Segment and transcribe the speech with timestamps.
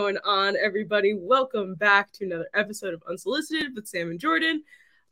[0.00, 1.12] Going on, everybody?
[1.12, 4.60] Welcome back to another episode of Unsolicited with Sam and Jordyn.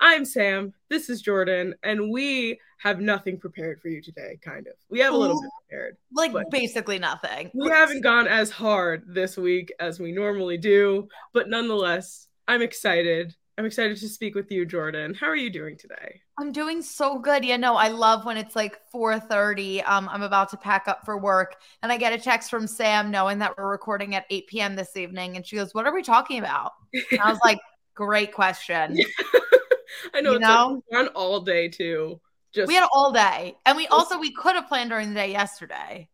[0.00, 4.72] I'm Sam, this is Jordyn, and we have nothing prepared for you today, kind of.
[4.88, 5.98] We have a little bit prepared.
[6.10, 7.50] Like basically nothing.
[7.52, 13.36] We haven't gone as hard this week as we normally do, but nonetheless, I'm excited.
[13.58, 15.16] I'm excited to speak with you, Jordyn.
[15.16, 16.20] How are you doing today?
[16.38, 17.44] I'm doing so good.
[17.44, 19.82] Yeah, no, I love when it's like 4:30.
[19.82, 23.10] Um, I'm about to pack up for work, and I get a text from Sam
[23.10, 24.76] knowing that we're recording at 8 p.m.
[24.76, 27.58] this evening, and she goes, "What are we talking about?" And I was like,
[27.96, 28.96] "Great question."
[30.14, 30.80] I know You it's know?
[30.92, 32.20] like on all day too.
[32.54, 35.32] Just We had all day, and we also we could have planned during the day
[35.32, 36.08] yesterday,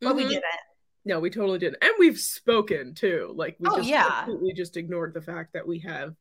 [0.00, 0.28] but we Mhm.
[0.30, 0.44] didn't.
[1.04, 1.78] No, we totally didn't.
[1.82, 3.32] And we've spoken too.
[3.36, 4.24] Like we Oh, just yeah.
[4.24, 6.16] completely just ignored the fact that we have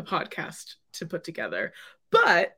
[0.00, 1.72] a podcast to put together.
[2.10, 2.56] But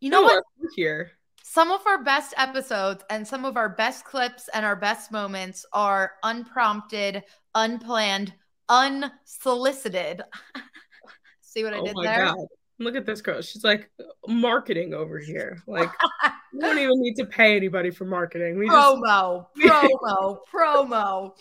[0.00, 0.44] You know what?
[0.76, 1.12] Here.
[1.42, 5.64] Some of our best episodes and some of our best clips and our best moments
[5.72, 8.32] are unprompted, unplanned,
[8.68, 10.22] unsolicited.
[11.40, 12.24] See what I Oh did my there?
[12.26, 12.46] god.
[12.80, 13.42] Look at this girl.
[13.42, 13.90] She's like
[14.28, 15.62] marketing over here.
[15.66, 15.90] Like
[16.52, 18.56] we don't even need to pay anybody for marketing.
[18.58, 21.32] We promo, just promo, promo, promo.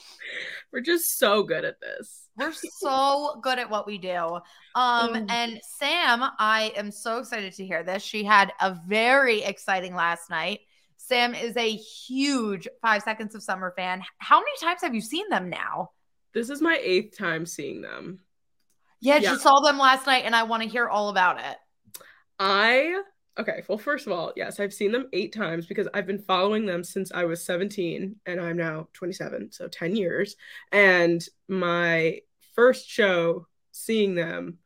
[0.72, 2.28] we're just so good at this.
[2.38, 4.40] We're so good at what we do.
[4.76, 5.26] Um, Mm.
[5.30, 8.02] and Sam, I am so excited to hear this.
[8.04, 10.62] She had a very exciting last night.
[10.98, 14.02] Sam is a huge Five Seconds of Summer fan.
[14.18, 15.92] How many times have you seen them now?
[16.34, 18.20] This is my eighth time seeing them.
[19.00, 19.34] Yeah, Yeah.
[19.34, 21.58] she saw them last night, and I want to hear all about it.
[22.40, 23.02] I
[23.40, 26.66] okay, well, first of all, yes, I've seen them eight times because I've been following
[26.66, 30.36] them since I was 17 and I'm now 27, so 10 years.
[30.72, 32.22] And my
[32.56, 34.58] first show seeing them,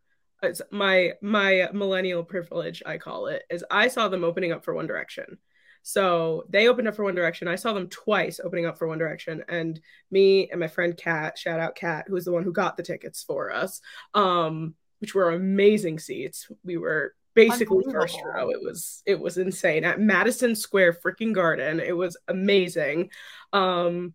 [0.42, 4.74] it's my my millennial privilege, I call it, is I saw them opening up for
[4.74, 5.38] One Direction.
[5.82, 7.48] So they opened up for One Direction.
[7.48, 11.38] I saw them twice opening up for One Direction, and me and my friend Kat,
[11.38, 13.82] shout out Kat, who was the one who got the tickets for us,
[14.14, 16.48] um, which were amazing seats.
[16.64, 18.50] We were basically first row.
[18.50, 21.80] It was it was insane at Madison Square freaking Garden.
[21.80, 23.10] It was amazing.
[23.54, 24.14] Um,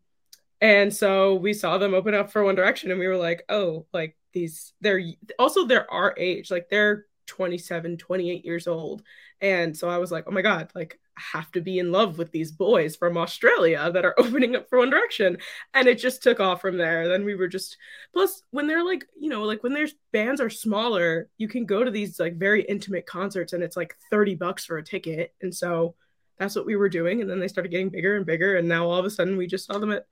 [0.61, 3.87] and so we saw them open up for One Direction, and we were like, oh,
[3.93, 5.03] like these, they're
[5.39, 9.03] also they're our age, like they're 27, 28 years old.
[9.41, 12.19] And so I was like, oh my God, like I have to be in love
[12.19, 15.39] with these boys from Australia that are opening up for One Direction.
[15.75, 17.09] And it just took off from there.
[17.09, 17.77] Then we were just,
[18.13, 21.85] plus, when they're like, you know, like when their bands are smaller, you can go
[21.85, 25.35] to these like very intimate concerts and it's like 30 bucks for a ticket.
[25.43, 25.95] And so
[26.39, 27.21] that's what we were doing.
[27.21, 28.57] And then they started getting bigger and bigger.
[28.57, 30.07] And now all of a sudden we just saw them at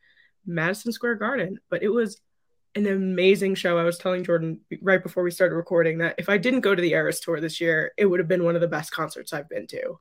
[0.47, 1.59] Madison Square Garden.
[1.71, 2.21] But it was
[2.75, 3.79] an amazing show.
[3.79, 6.83] I was telling Jordyn right before we started recording that if I didn't go to
[6.83, 9.49] the Eras tour this year, it would have been one of the best concerts I've
[9.49, 9.99] been to.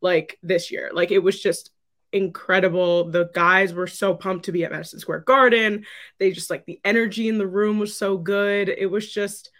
[0.00, 0.90] Like this year.
[0.92, 1.70] Like it was just
[2.12, 3.10] incredible.
[3.10, 5.84] The guys were so pumped to be at Madison Square Garden.
[6.18, 8.68] They just like the energy in the room was so good.
[8.68, 9.50] It was just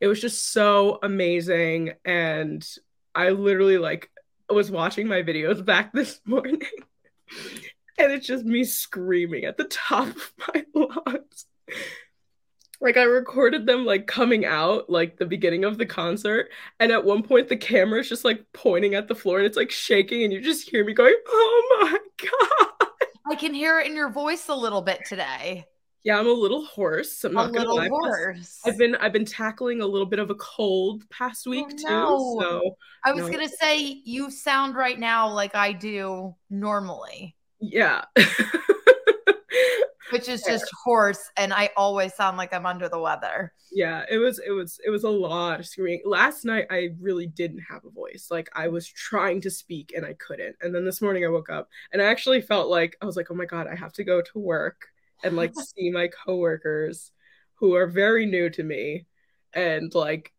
[0.00, 2.66] it was just so amazing and
[3.14, 4.10] I literally like
[4.50, 6.60] was watching my videos back this morning
[7.98, 11.46] and it's just me screaming at the top of my lungs.
[12.80, 17.04] Like I recorded them like coming out like the beginning of the concert and at
[17.04, 20.22] one point the camera is just like pointing at the floor and it's like shaking
[20.22, 21.98] and you just hear me going, "Oh my
[22.28, 22.88] god."
[23.26, 25.64] I can hear it in your voice a little bit today.
[26.02, 27.24] Yeah, I'm a little hoarse.
[27.24, 27.88] I'm A not gonna little lie.
[27.88, 28.60] Hoarse.
[28.66, 31.84] I've been I've been tackling a little bit of a cold past week oh, too.
[31.88, 32.60] Oh, no.
[32.60, 33.32] So I was no.
[33.32, 38.04] gonna say you sound right now like I do normally, yeah.
[40.14, 43.52] which is just hoarse, and I always sound like I'm under the weather.
[43.72, 46.02] yeah, it was it was it was a lot of screaming.
[46.04, 48.28] Last night I really didn't have a voice.
[48.30, 50.54] Like I was trying to speak and I couldn't.
[50.62, 53.32] And then this morning I woke up and I actually felt like I was like,
[53.32, 54.86] "Oh my god, I have to go to work
[55.24, 57.10] and like see my coworkers
[57.56, 59.06] who are very new to me
[59.52, 60.32] and like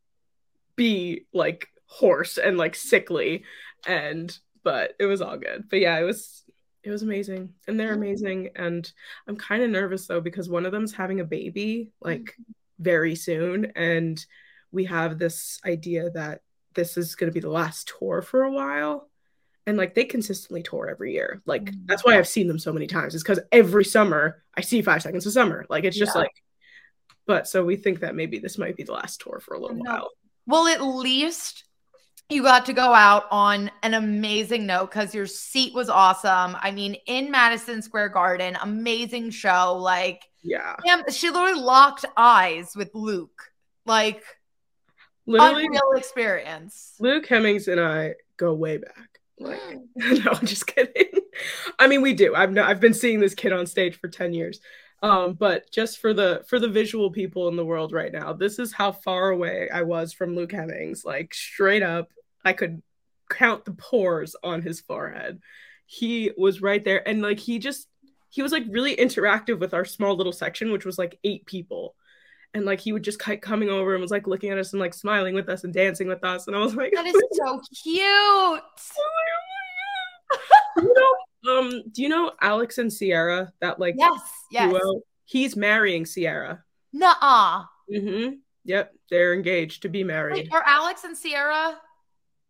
[0.78, 3.44] be like hoarse and like sickly
[3.86, 5.66] and but it was all good.
[5.70, 6.45] But yeah, it was
[6.86, 8.92] it was amazing and they're amazing and
[9.28, 12.36] I'm kind of nervous though because one of them's having a baby like
[12.80, 14.24] very soon and
[14.72, 16.42] we have this idea that
[16.74, 19.10] this is going to be the last tour for a while
[19.66, 21.42] and like they consistently tour every year.
[21.46, 21.88] Like Mhm.
[21.88, 25.02] that's why i've seen them so many times is because every summer i see five
[25.02, 25.66] seconds of summer.
[25.70, 26.22] Like it's just Yeah.
[26.22, 26.44] like
[27.26, 29.78] but so we think that maybe this might be the last tour for a little
[29.78, 30.10] while.
[30.46, 31.65] Well, at least
[32.30, 36.58] you got to go out on an amazing note because your seat was awesome.
[36.60, 39.78] I mean, in Madison Square Garden, amazing show.
[39.78, 43.52] Like, yeah damn, she literally locked eyes with Luke.
[43.86, 44.24] Like,
[45.28, 46.94] literally unreal experience.
[47.00, 49.60] luke hemmings and i go way back like
[49.96, 51.20] no i'm just kidding
[51.80, 54.34] i mean we do i've no, i've been seeing this kid on stage for 10
[54.34, 54.60] years
[55.02, 58.58] Um, but just for the for the visual people in the world right now, this
[58.60, 61.04] is how far away I was from Luke Hemmings.
[61.06, 62.10] Like straight up,
[62.46, 62.82] I could
[63.30, 65.42] count the pores on his forehead.
[65.88, 67.88] He was right there, and like he just
[68.30, 71.96] he was like really interactive with our small little section, which was like eight people.
[72.54, 74.80] And like he would just keep coming over and was like looking at us and
[74.80, 76.48] like smiling with us and dancing with us.
[76.48, 78.62] And I was like, That is so cute.
[80.78, 83.52] you know, um, do you know Alex and Sierra?
[83.62, 84.22] That like Yes,
[84.52, 84.72] yes.
[84.72, 85.02] duo?
[85.26, 86.64] He's marrying Sierra.
[86.94, 87.64] Nuh-uh.
[87.92, 88.36] Mm-hmm.
[88.66, 90.34] Yep, they're engaged to be married.
[90.34, 91.78] Wait, are Alex and Sierra?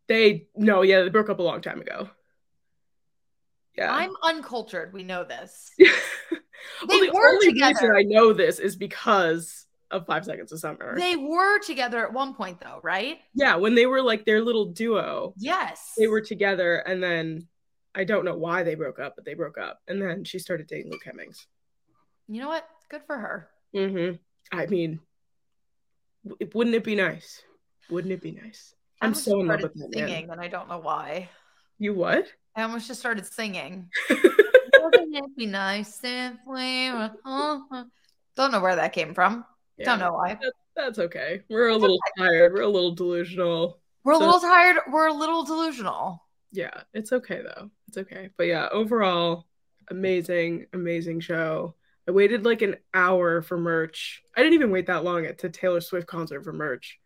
[0.07, 2.09] They no, yeah, they broke up a long time ago.
[3.77, 3.93] Yeah.
[3.93, 4.93] I'm uncultured.
[4.93, 5.71] We know this.
[5.79, 5.89] well,
[6.87, 7.73] They the were only together.
[7.73, 10.97] reason I know this is because of Five Seconds of Summer.
[10.97, 13.19] They were together at one point, though, right?
[13.33, 15.93] yeah, when they were like their little duo, Yes.
[15.97, 17.47] they were together, and then
[17.93, 20.67] I don't know why they broke up, but they broke up, and then she started
[20.67, 21.45] dating Luke Hemmings.
[22.27, 22.67] You know what?
[22.89, 23.49] Good for her.
[23.75, 24.15] Mm-hmm.
[24.57, 24.99] I mean,
[26.53, 27.41] wouldn't it be nice?
[27.89, 28.73] Wouldn't it be nice?
[29.01, 30.07] I'm so in love with that man.
[30.07, 31.29] singing, and I don't know why.
[31.79, 32.27] You what?
[32.55, 33.89] I almost just started singing.
[34.09, 37.83] Wouldn't it be nice if we were- uh-huh.
[38.35, 39.45] Don't know where that came from.
[39.77, 40.35] Yeah, Don't know why.
[40.41, 41.41] that- that's okay.
[41.49, 42.53] We're a little tired.
[42.53, 43.79] We're a little delusional.
[44.03, 44.77] We're a So- little tired.
[44.91, 46.21] We're a little delusional.
[46.51, 47.69] Yeah, it's okay though.
[47.87, 48.29] It's okay.
[48.37, 49.45] But yeah, overall,
[49.89, 51.75] amazing, amazing show.
[52.07, 54.21] I waited like an hour for merch.
[54.35, 56.99] I didn't even wait that long at to Taylor Swift concert for merch.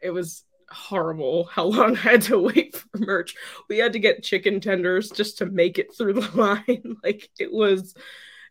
[0.00, 3.34] It was horrible how long I had to wait for merch.
[3.68, 6.96] We had to get chicken tenders just to make it through the line.
[7.02, 7.94] like it was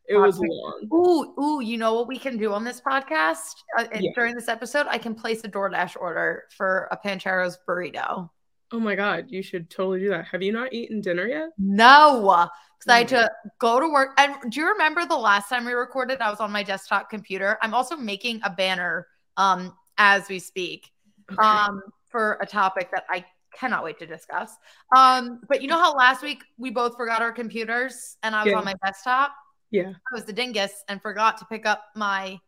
[0.08, 0.88] it was long.
[0.92, 4.10] Ooh, ooh, you know what we can do on this podcast uh, Yeah.
[4.16, 4.88] during this episode?
[4.90, 8.30] I can place a DoorDash order for a Pancheros burrito.
[8.72, 10.26] Oh my god, you should totally do that.
[10.26, 11.50] Have you not eaten dinner yet?
[11.60, 12.48] No,
[12.80, 14.12] because I had to go to work.
[14.18, 16.22] And do you remember the last time we recorded?
[16.22, 17.58] I was on my desktop computer.
[17.62, 19.08] I'm also making a banner
[19.38, 20.90] um, as we speak
[21.32, 21.42] Okay.
[21.48, 23.24] um, for a topic that I
[23.54, 24.56] cannot wait to discuss.
[24.96, 28.52] Um, but you know how last week we both forgot our computers and I was
[28.52, 28.58] Yeah.
[28.58, 29.34] on my desktop?
[29.72, 29.90] yeah.
[29.90, 32.40] I was the dingus and forgot to pick up my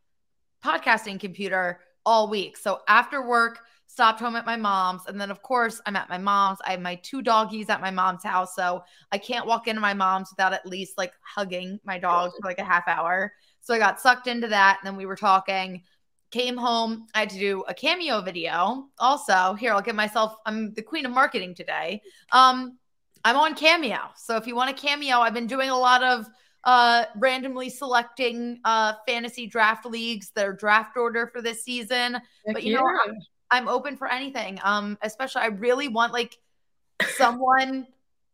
[0.63, 2.57] podcasting computer all week.
[2.57, 5.01] So after work, stopped home at my mom's.
[5.07, 6.59] And then, of course, I'm at my mom's.
[6.65, 8.55] I have my two doggies at my mom's house.
[8.55, 12.47] So I can't walk into my mom's without at least like hugging my dog for
[12.47, 13.33] like a half hour.
[13.59, 14.77] So I got sucked into that.
[14.79, 15.83] And then we were talking.
[16.31, 17.07] Came home.
[17.13, 18.87] I had to do a cameo video.
[18.99, 22.01] Also, here, I'll give myself, I'm the queen of marketing today.
[22.31, 22.77] Um,
[23.23, 23.99] I'm on Cameo.
[24.15, 26.27] So if you want a cameo, I've been doing a lot of
[26.63, 32.63] uh randomly selecting uh fantasy draft leagues their draft order for this season Heck but
[32.63, 33.13] you know, yeah.
[33.49, 36.37] i'm open for anything um especially i really want like
[37.15, 37.87] someone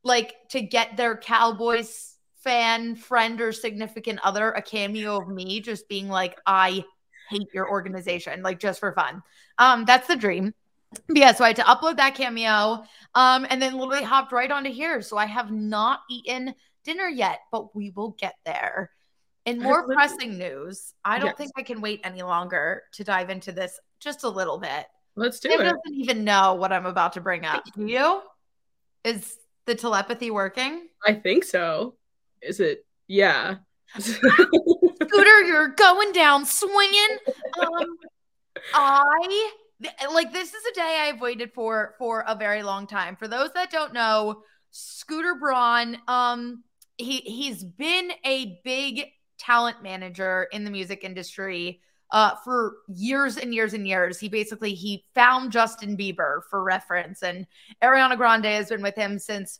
[0.03, 5.87] like to get their cowboys fan friend or significant other a cameo of me just
[5.87, 6.83] being like i
[7.29, 9.21] hate your organization like just for fun
[9.57, 10.53] um that's the dream
[11.07, 12.83] but yeah so i had to upload that cameo
[13.15, 16.53] um and then literally hopped right onto here so i have not eaten
[16.83, 18.91] dinner yet but we will get there
[19.45, 21.37] in more pressing news i don't Yes.
[21.37, 24.85] think i can wait any longer to dive into this just a little bit
[25.15, 25.63] Let's do Sam it.
[25.63, 28.21] doesn't even know what i'm about to bring up do you
[29.03, 31.95] is the telepathy working I think so.
[32.41, 32.85] Is it?
[33.07, 33.55] Yeah.
[33.99, 37.17] Scooter, you're going down swinging.
[37.61, 37.97] Um,
[38.73, 39.51] I
[40.11, 43.15] like this is a day I've waited for for a very long time.
[43.15, 44.41] For those that don't know,
[44.71, 46.63] Scooter Braun, um,
[46.97, 49.05] he he's been a big
[49.37, 51.79] talent manager in the music industry
[52.09, 54.19] uh for years and years and years.
[54.19, 57.45] He basically he found Justin Bieber for reference, and
[57.83, 59.59] Ariana Grande has been with him since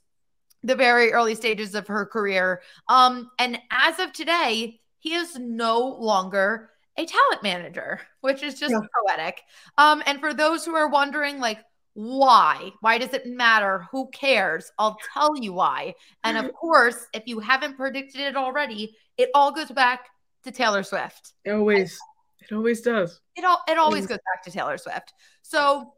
[0.64, 2.62] the very early stages of her career.
[2.90, 8.74] Um, and as of today, he is no longer a talent manager, which is just
[8.74, 8.80] Yeah.
[9.06, 9.44] poetic.
[9.78, 12.72] Um, and for those who are wondering, like, why?
[12.82, 13.88] Why does it matter?
[13.92, 14.72] Who cares?
[14.78, 15.96] I'll tell you why.
[16.24, 20.08] And of course, if you haven't predicted it already, it all goes back
[20.44, 21.34] to Taylor Swift.
[21.44, 21.98] It always,
[22.40, 23.20] it always does.
[23.36, 25.14] It all it always goes back to Taylor Swift.
[25.42, 25.94] So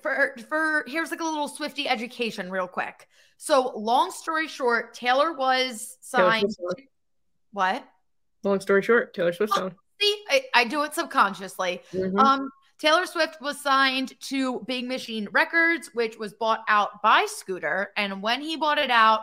[0.00, 3.08] for for here's like a little Swifty education real quick.
[3.36, 6.52] So long story short, Taylor was signed.
[6.52, 6.74] Song.
[7.52, 7.84] What?
[8.42, 9.74] Long story short, Taylor Swift song.
[10.00, 11.82] See, I, I do it subconsciously.
[11.92, 12.18] Mhm.
[12.18, 17.92] Um, Taylor Swift was signed to Big Machine Records, which was bought out by Scooter.
[17.96, 19.22] And when he bought it out,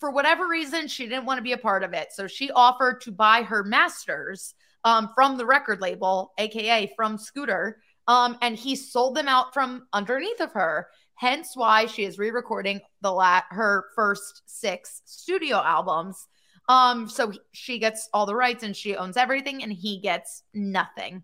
[0.00, 2.12] for whatever reason, she didn't want to be a part of it.
[2.12, 4.54] So she offered to buy her masters
[4.84, 7.80] um, from the record label, aka from Scooter.
[8.08, 10.88] Um, and he sold them out from underneath of her.
[11.14, 16.26] Hence why she is re-recording the la- her first six studio albums.
[16.68, 21.22] Um, so she gets all the rights and she owns everything, and he gets nothing.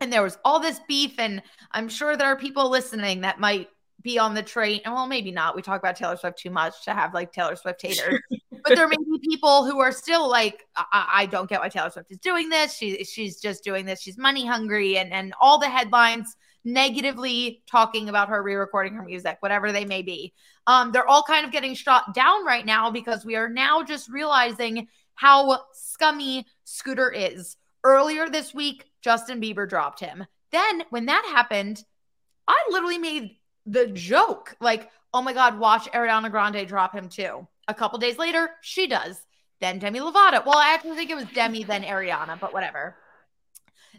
[0.00, 3.68] And there was all this beef, and I'm sure there are people listening that might
[4.02, 4.80] be on the train.
[4.84, 5.54] And well, maybe not.
[5.54, 8.20] We talk about Taylor Swift too much to have like Taylor Swift haters.
[8.64, 11.90] but there may be people who are still like, I-, I, don't get why Taylor
[11.90, 12.74] Swift is doing this.
[12.74, 14.00] She she's just doing this.
[14.00, 19.36] She's money hungry, and and all the headlines negatively talking about her re-recording her music,
[19.40, 20.32] whatever they may be.
[20.66, 24.08] Um, they're all kind of getting shot down right now because we are now just
[24.08, 27.56] realizing how scummy Scooter is.
[27.84, 30.24] Earlier this week, Justin Bieber dropped him.
[30.52, 31.82] Then when that happened,
[32.46, 37.46] I literally made the joke like, oh my God, watch Ariana Grande drop him too.
[37.68, 39.24] A couple days later, she does.
[39.60, 40.44] Then Demi Lovato.
[40.44, 42.96] Well, I actually think it was Demi, then Ariana, but whatever.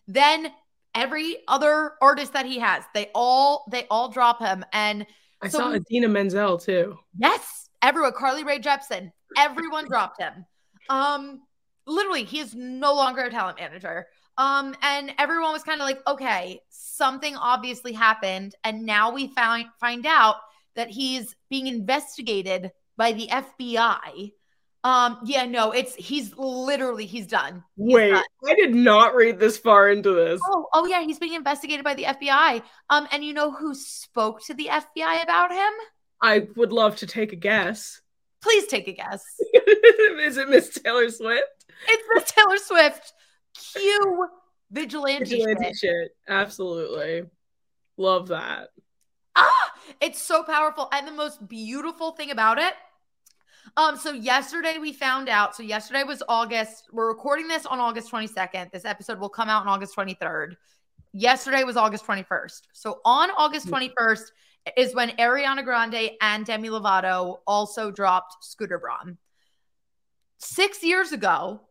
[0.07, 0.51] Then
[0.93, 4.65] every other artist that he has, they all they all drop him.
[4.73, 5.05] And
[5.41, 6.97] I so saw Idina Menzel too.
[7.17, 8.13] Yes, everyone.
[8.13, 9.11] Carly Rae Jepsen.
[9.37, 10.45] Everyone dropped him.
[10.89, 11.41] Um,
[11.87, 14.07] literally, he is no longer a talent manager.
[14.37, 19.67] Um, and everyone was kind of like, okay, something obviously happened, and now we find
[19.79, 20.35] find out
[20.75, 24.33] that he's being investigated by the FBI.
[24.85, 27.63] Um, yeah, no, it's he's literally he's done.
[27.77, 28.23] He's Wait, done.
[28.45, 30.41] I did not read this far into this.
[30.43, 32.61] Oh, oh yeah, he's being investigated by the FBI.
[32.89, 35.71] Um, and you know who spoke to the FBI about him?
[36.21, 38.01] I would love to take a guess.
[38.41, 39.23] Please take a guess.
[39.53, 41.65] Is it Miss Taylor Swift?
[41.87, 43.13] It's Miss Taylor Swift.
[43.71, 44.27] Cue
[44.69, 45.77] vigilante, vigilante shit.
[45.77, 46.11] shit.
[46.27, 47.23] Absolutely.
[47.95, 48.69] Love that.
[49.35, 50.87] Ah, it's so powerful.
[50.91, 52.73] And the most beautiful thing about it.
[53.77, 55.55] Um, so yesterday we found out.
[55.55, 56.89] So yesterday was August.
[56.91, 58.71] We're recording this on August 22nd.
[58.71, 60.55] This episode will come out on August 23rd.
[61.13, 62.61] Yesterday was August 21st.
[62.73, 64.31] So on August 21st
[64.77, 69.17] is when Ariana Grande and Demi Lovato also dropped Scooter Braun.
[70.37, 71.61] Six years ago,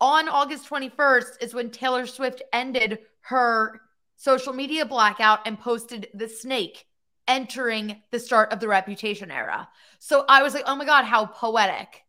[0.00, 3.80] on August 21st is when Taylor Swift ended her
[4.16, 6.86] social media blackout and posted the snake
[7.28, 9.68] entering the start of the reputation era.
[10.00, 12.02] So I was like, oh my God, how poetic.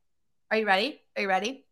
[0.50, 1.00] Are you ready?
[1.16, 1.66] Are you ready?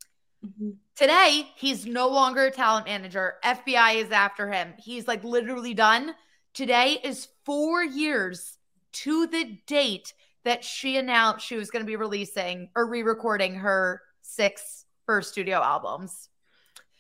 [0.45, 0.71] Mm-hmm.
[0.95, 3.35] Today, he's no longer a talent manager.
[3.43, 4.73] FBI is after him.
[4.77, 6.13] He's like literally done.
[6.53, 8.57] Today is four years
[8.93, 10.13] to the date
[10.43, 15.31] that she announced she was going to be releasing or re recording her six first
[15.31, 16.29] studio albums.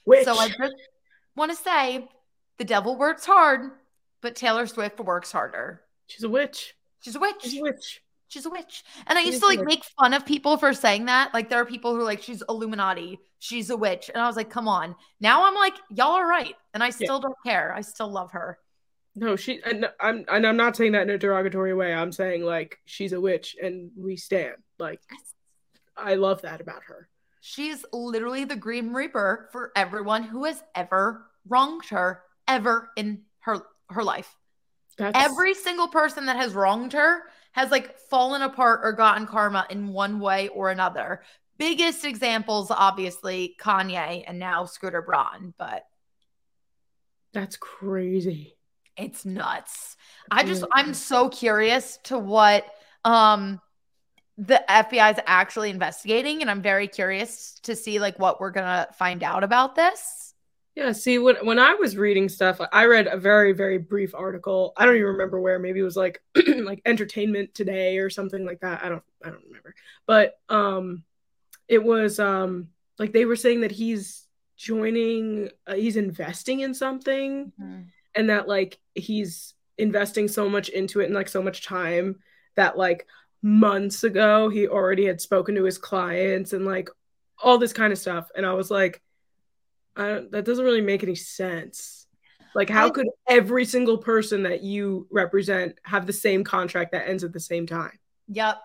[0.03, 0.25] Which...
[0.25, 0.73] So I just
[1.35, 2.07] want to say
[2.57, 3.71] the devil works hard,
[4.21, 5.81] but Taylor Swift works harder.
[6.07, 6.75] She's a witch.
[7.01, 7.35] She's a witch.
[7.41, 8.01] She's a witch.
[8.29, 8.83] She's a witch.
[9.07, 11.33] And I used to like make fun of people for saying that.
[11.33, 13.19] Like there are people who are like, she's Illuminati.
[13.39, 14.09] She's a witch.
[14.13, 14.95] And I was like, come on.
[15.21, 16.55] Now I'm like, y'all are right.
[16.73, 17.21] And I still yeah.
[17.21, 17.73] don't care.
[17.73, 18.57] I still love her.
[19.15, 21.91] No, she and I'm and I'm not saying that in a derogatory way.
[21.91, 24.57] I'm saying like she's a witch and we stand.
[24.77, 25.01] Like
[25.95, 27.09] I love that about her.
[27.41, 33.61] She's literally the Grim Reaper for everyone who has ever wronged her ever in her
[33.89, 34.35] her life.
[34.97, 35.17] That's...
[35.17, 39.89] Every single person that has wronged her has like fallen apart or gotten karma in
[39.89, 41.21] one way or another.
[41.57, 45.83] Biggest examples, obviously, Kanye and now Scooter Braun, but
[47.33, 48.55] that's crazy.
[48.95, 49.95] It's nuts.
[50.31, 52.65] I just I'm so curious to what
[53.05, 53.61] um
[54.37, 58.87] the FBI is actually investigating, and I'm very curious to see like what we're gonna
[58.97, 60.26] find out about this.
[60.77, 64.73] Yeah, see when when I was reading stuff, I read a very very brief article.
[64.77, 65.57] I don't even remember where.
[65.57, 68.83] Maybe it was like like Entertainment Today or something like that.
[68.83, 69.73] I don't I don't remember.
[70.05, 71.03] But um
[71.67, 72.67] it was um
[72.99, 77.81] like they were saying that he's joining uh, he's investing in something mm-hmm.
[78.13, 82.19] and that like he's investing so much into it and like so much time
[82.53, 83.07] that like
[83.41, 86.87] months ago he already had spoken to his clients and like
[87.41, 89.01] all this kind of stuff and I was like
[89.97, 92.05] that doesn't really make any sense.
[92.55, 97.07] Like, how I, could every single person that you represent have the same contract that
[97.07, 97.97] ends at the same time?
[98.29, 98.57] Yep.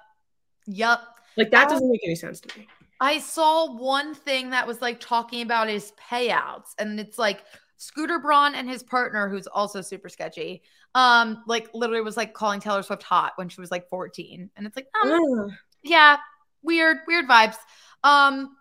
[0.66, 1.00] Yep.
[1.36, 2.68] Like, that doesn't make any sense to me.
[3.00, 7.42] I saw one thing that was like talking about his payouts, and it's like
[7.76, 10.62] Scooter Braun and his partner, who's also super sketchy,
[10.94, 14.50] um, like literally was like calling Taylor Swift hot when she was like 14.
[14.56, 15.50] And it's like, oh,
[15.82, 16.18] yeah,
[16.62, 17.56] weird, weird vibes.
[18.04, 18.56] Um,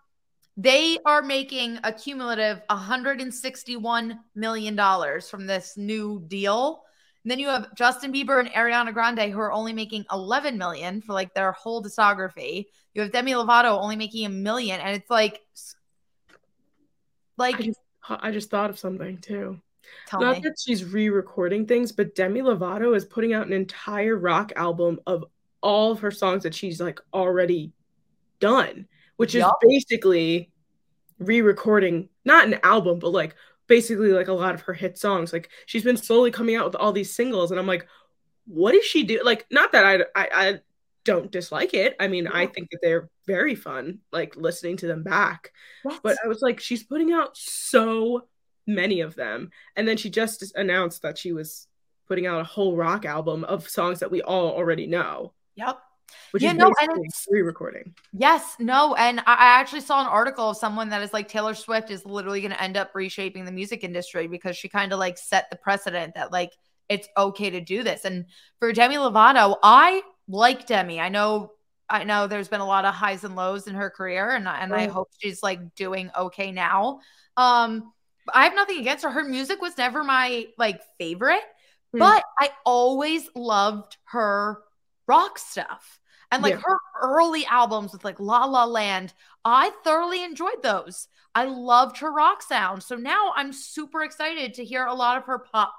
[0.62, 6.84] they are making a cumulative $161 million from this new deal.
[7.24, 11.02] And then you have Justin Bieber and Ariana Grande who are only making 11 million
[11.02, 12.66] for like their whole discography.
[12.94, 15.42] You have Demi Lovato only making a million and it's like
[17.38, 19.60] like I just, I just thought of something too.
[20.14, 20.44] Not me.
[20.44, 25.26] that she's re-recording things, but Demi Lovato is putting out an entire rock album of
[25.62, 27.72] all of her songs that she's like already
[28.40, 28.88] done
[29.22, 30.51] which is basically
[31.22, 33.36] re-recording not an album, but like
[33.68, 35.32] basically like a lot of her hit songs.
[35.32, 37.88] Like she's been slowly coming out with all these singles, and I'm like,
[38.46, 39.22] what does she do?
[39.24, 40.60] Like, not that I I, I
[41.04, 41.96] don't dislike it.
[42.00, 42.32] I mean, yeah.
[42.34, 45.52] I think that they're very fun, like listening to them back.
[45.84, 46.02] What?
[46.04, 48.28] But I was like, she's putting out so
[48.68, 49.50] many of them.
[49.76, 51.68] And then she just announced that she was
[52.08, 55.34] putting out a whole rock album of songs that we all already know.
[55.56, 55.80] Yep.
[56.32, 57.94] Which yeah, is no, and it's re-recording.
[58.14, 61.92] Yes, no, and I actually saw an article of someone that is like Taylor Swift
[61.92, 65.18] is literally going to end up reshaping the music industry because she kind of like
[65.18, 66.52] set the precedent that like
[66.90, 68.04] it's okay to do this.
[68.04, 68.26] And
[68.60, 71.00] for Demi Lovato, I like Demi.
[71.00, 71.52] I know
[71.90, 74.74] I know there's been a lot of highs and lows in her career and and
[74.74, 77.00] I hope she's like doing okay now.
[77.38, 77.92] Um
[78.34, 79.10] I have nothing against her.
[79.10, 81.44] Her music was never my like favorite,
[81.96, 82.00] mm.
[82.00, 84.60] but I always loved her
[85.08, 86.00] rock stuff.
[86.32, 86.62] And like yeah.
[86.64, 91.08] her early albums with like La La Land, I thoroughly enjoyed those.
[91.36, 92.84] I loved her rock sound.
[92.84, 95.74] So now I'm super excited to hear a lot of her pop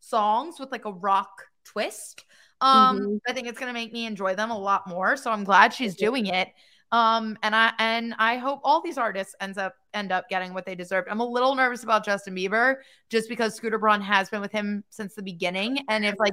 [0.00, 2.24] songs with like a rock twist.
[2.60, 3.16] Um, mm-hmm.
[3.26, 5.16] I think it's gonna make me enjoy them a lot more.
[5.16, 6.48] So I'm glad she's doing it.
[6.90, 10.64] Um, and I and I hope all these artists ends up end up getting what
[10.64, 11.04] they deserve.
[11.10, 12.76] I'm a little nervous about Justin Bieber
[13.10, 16.32] just because Scooter Braun has been with him since the beginning, and if like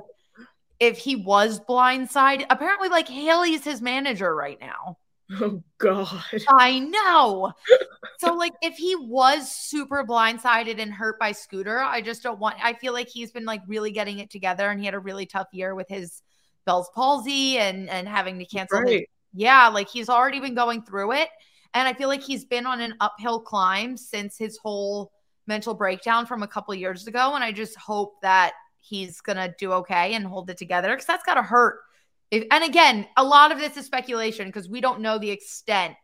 [0.80, 4.98] if he was blindside, apparently like Hailey's his manager right now.
[5.32, 6.24] Oh God.
[6.50, 7.54] I know.
[8.20, 12.58] so like if he was super blindsided and hurt by Scooter, I just don't want
[12.64, 15.26] I feel like he's been like really getting it together and he had a really
[15.26, 16.22] tough year with his
[16.66, 18.90] Bell's palsy and and having to cancel right.
[18.92, 19.02] his,
[19.34, 21.30] yeah, like he's already been going through it.
[21.74, 25.12] And I feel like he's been on an uphill climb since his whole
[25.48, 27.36] mental breakdown from a couple years ago.
[27.36, 28.54] And I just hope that
[28.88, 31.80] he's gonna do okay and hold it together because that's gotta hurt
[32.32, 35.96] if, and again, a lot of this is speculation because we don't know the extent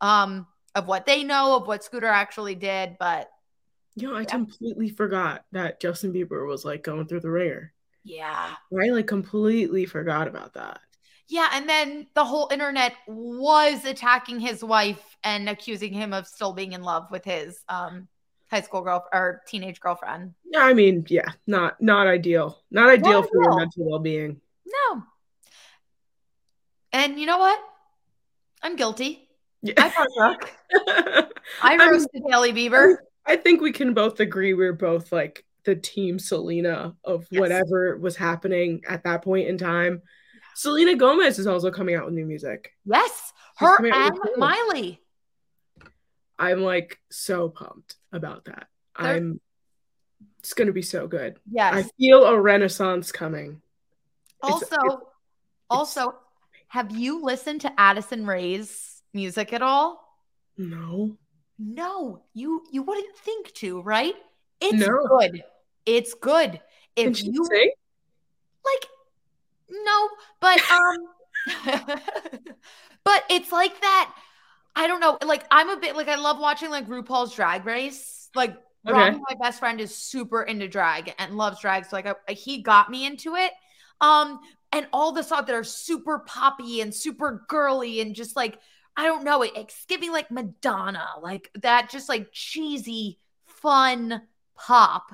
[0.00, 2.96] um, of what they know of what Scooter actually did.
[2.98, 3.28] But
[3.96, 4.24] yeah, I yeah.
[4.24, 7.72] completely forgot that Justin Bieber was like going through the ringer.
[8.04, 10.80] Yeah, I like completely forgot about that.
[11.28, 16.52] Yeah, and then the whole internet was attacking his wife and accusing him of still
[16.52, 18.08] being in love with his um,
[18.50, 20.34] high school girl or teenage girlfriend.
[20.44, 22.58] Yeah, I mean, yeah, not not ideal.
[22.70, 24.40] Not ideal not for your mental well being.
[24.66, 25.02] No,
[26.92, 27.58] and you know what?
[28.62, 29.28] I'm guilty.
[29.62, 29.74] Yeah.
[29.76, 30.36] I
[31.62, 32.96] I roasted Hailey Bieber.
[33.26, 37.40] I think we can both agree we're both like the team Selena of yes.
[37.40, 40.02] whatever was happening at that point in time.
[40.54, 42.72] Selena Gomez is also coming out with new music.
[42.84, 45.00] Yes, her and Miley.
[46.40, 48.66] I'm like so pumped about that.
[48.98, 49.16] They're...
[49.16, 49.40] I'm
[50.40, 51.38] it's going to be so good.
[51.50, 51.74] Yes.
[51.74, 53.60] I feel a renaissance coming.
[54.42, 54.96] Also, it's, it's,
[55.68, 56.14] also
[56.68, 60.02] have you listened to Addison Rae's music at all?
[60.56, 61.18] No.
[61.58, 64.14] No, you you wouldn't think to, right?
[64.62, 65.06] It's no.
[65.06, 65.44] good.
[65.84, 66.58] It's good.
[66.96, 67.70] If you sing?
[68.64, 68.86] like
[69.68, 70.08] no,
[70.40, 70.96] but um
[73.04, 74.14] but it's like that.
[74.76, 75.18] I don't know.
[75.24, 78.30] Like I'm a bit like I love watching like RuPaul's Drag Race.
[78.34, 78.56] Like
[78.86, 79.18] okay.
[79.18, 81.84] My best friend, is super into drag and loves drag.
[81.84, 83.52] So like I, he got me into it.
[84.00, 84.40] Um,
[84.72, 88.58] and all the songs that are super poppy and super girly and just like
[88.96, 94.22] I don't know, it, it's giving like Madonna, like that just like cheesy, fun
[94.56, 95.12] pop.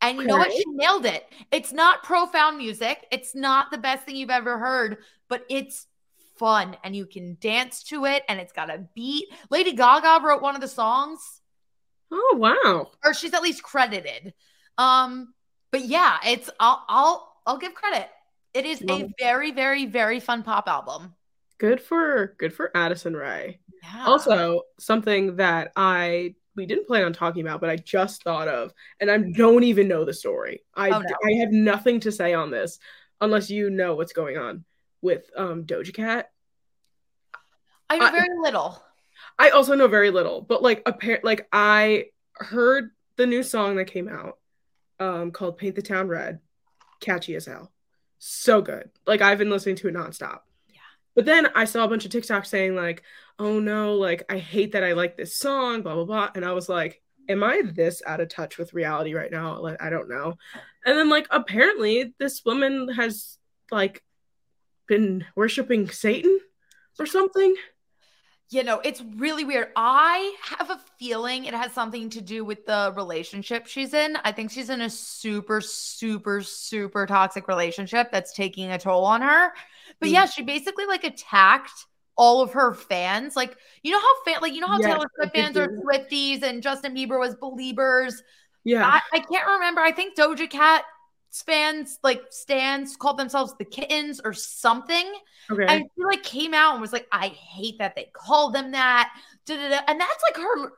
[0.00, 0.30] And you okay.
[0.30, 0.52] know what?
[0.52, 1.26] She nailed it.
[1.50, 3.06] It's not profound music.
[3.10, 5.86] It's not the best thing you've ever heard, but it's
[6.38, 9.28] fun and you can dance to it and it's got a beat.
[9.50, 11.40] Lady Gaga wrote one of the songs.
[12.10, 12.90] Oh wow.
[13.04, 14.34] Or she's at least credited.
[14.78, 15.34] Um
[15.70, 18.08] but yeah, it's I'll I'll I'll give credit.
[18.54, 21.14] It is well, a very, very, very fun pop album.
[21.58, 23.60] Good for good for Addison Rae.
[23.82, 24.04] Yeah.
[24.06, 28.72] Also, something that I we didn't plan on talking about, but I just thought of,
[29.00, 30.62] and I don't even know the story.
[30.74, 31.14] I oh, no.
[31.24, 32.78] I have nothing to say on this
[33.20, 34.64] unless you know what's going on
[35.06, 36.30] with um Doja Cat.
[37.88, 38.82] I know I, very little.
[39.38, 43.86] I also know very little, but like apparent like I heard the new song that
[43.86, 44.38] came out
[45.00, 46.40] um called Paint the Town Red,
[47.00, 47.72] catchy as hell
[48.18, 48.90] so good.
[49.06, 50.40] Like I've been listening to it nonstop.
[50.68, 50.80] Yeah.
[51.14, 53.02] But then I saw a bunch of TikToks saying like,
[53.38, 56.52] "Oh no, like I hate that I like this song, blah blah blah," and I
[56.52, 59.60] was like, "Am I this out of touch with reality right now?
[59.60, 60.36] Like I don't know."
[60.84, 63.38] And then like apparently this woman has
[63.70, 64.02] like
[64.86, 66.38] been worshiping Satan
[66.98, 67.54] or something
[68.50, 69.68] you know, it's really weird.
[69.74, 74.16] I have a feeling it has something to do with the relationship she's in.
[74.24, 79.20] I think she's in a super, super, super toxic relationship that's taking a toll on
[79.22, 79.52] her.
[79.98, 80.12] But mm.
[80.12, 83.34] yeah, she basically like attacked all of her fans.
[83.34, 85.68] Like, you know how fan, like you know how Yes, Taylor Swift fans are.
[85.68, 88.22] Swifties and Justin Bieber was believers.
[88.62, 88.86] Yeah.
[88.86, 89.80] I, I can't remember.
[89.80, 90.84] I think Doja Cat
[91.30, 95.12] fans, like stands, called themselves the kittens or something.
[95.50, 95.66] okay.
[95.66, 99.12] And she like came out and was like, I hate that they call them that.
[99.46, 99.80] Da-da-da.
[99.86, 100.72] And that's like her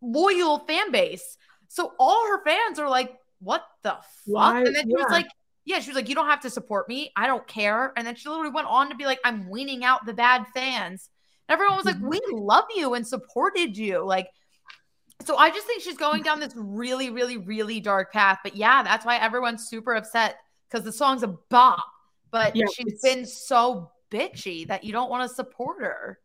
[0.00, 1.36] loyal fan base.
[1.68, 4.02] So all her fans are like, what the fuck?
[4.26, 5.26] Why- And then she was like,
[5.64, 7.12] yeah, she was like, you don't have to support me.
[7.16, 7.92] I don't care.
[7.96, 11.08] And then she literally went on to be like, I'm weaning out the bad fans.
[11.48, 12.08] And everyone was like, Mhm.
[12.08, 14.04] we love you and supported you.
[14.04, 14.28] Like,
[15.24, 18.38] so I just think she's going down this really, really, really dark path.
[18.42, 20.36] But yeah, that's why everyone's super upset
[20.68, 21.84] because the song's a bop.
[22.30, 26.18] But Yeah, she's been so bitchy that you don't want to support her.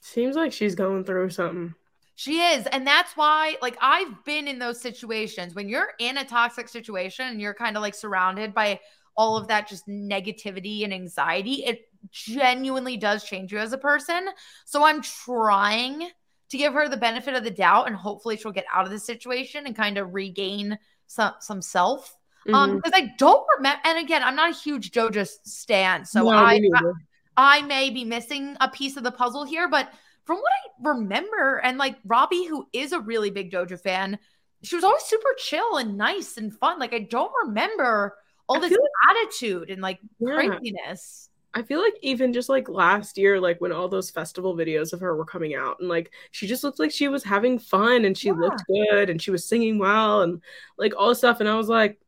[0.00, 1.74] Seems like she's going through something.
[2.16, 2.66] She is.
[2.66, 7.26] And that's why, like, I've been in those situations when you're in a toxic situation
[7.26, 8.80] and you're kind of like surrounded by
[9.16, 11.64] all of that just negativity and anxiety.
[11.64, 14.28] It genuinely does change you as a person.
[14.64, 16.10] So I'm trying
[16.54, 18.98] to give her the benefit of the doubt and hopefully she'll get out of the
[18.98, 22.16] situation and kind of regain some, some self.
[22.52, 22.76] Um, Mhm.
[22.76, 26.70] because I don't remember, and again, I'm not a huge Doja stan, so No, me
[26.76, 26.92] I.
[27.36, 29.92] I may be missing a piece of the puzzle here, but
[30.24, 34.18] from what I remember, and like Robbie, who is a really big Doja fan,
[34.62, 36.78] she was always super chill and nice and fun.
[36.78, 38.16] Like I don't remember
[38.48, 40.34] all I this feel attitude and like Yeah.
[40.34, 41.30] craziness.
[41.54, 45.00] I feel like even just like last year, like when all those festival videos of
[45.00, 48.18] her were coming out, and like she just looked like she was having fun and
[48.18, 48.34] she Yeah.
[48.34, 50.42] looked good and she was singing well and
[50.78, 51.40] like all this stuff.
[51.40, 52.00] And I was like,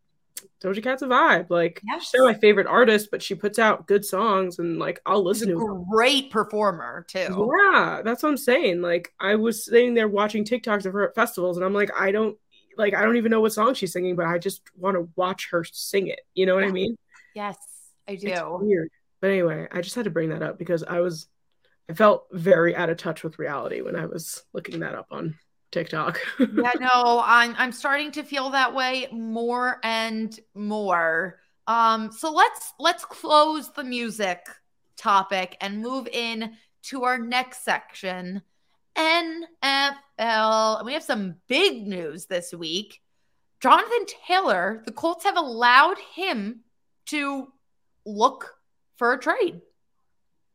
[0.62, 1.48] Doja Cat's a vibe.
[1.50, 2.04] Like Yes.
[2.10, 5.48] she's not my favorite artist, but she puts out good songs and like I'll listen
[5.50, 5.74] to her.
[5.90, 7.52] great performer too.
[7.72, 8.80] Yeah, that's what I'm saying.
[8.82, 12.10] Like I was sitting there watching TikToks of her at festivals, and I'm like, I
[12.10, 12.36] don't
[12.76, 15.48] like I don't even know what song she's singing, but I just want to watch
[15.50, 16.20] her sing it.
[16.34, 16.96] You know what I mean?
[17.34, 17.56] Yes,
[18.08, 18.58] I It's do.
[18.60, 18.90] weird.
[19.20, 21.26] But anyway, I just had to bring that up because I was
[21.88, 25.38] I felt very out of touch with reality when I was looking that up on
[25.70, 26.20] TikTok.
[26.38, 31.38] yeah, no, I'm I'm starting to feel that way more and more.
[31.66, 34.40] Um, so let's let's close the music
[34.96, 38.42] topic and move in to our next section,
[38.96, 39.98] NFL.
[40.18, 43.00] And we have some big news this week.
[43.60, 46.60] Jonathan Taylor, the Colts have allowed him
[47.06, 47.52] to
[48.04, 48.55] look
[48.96, 49.60] for a trade.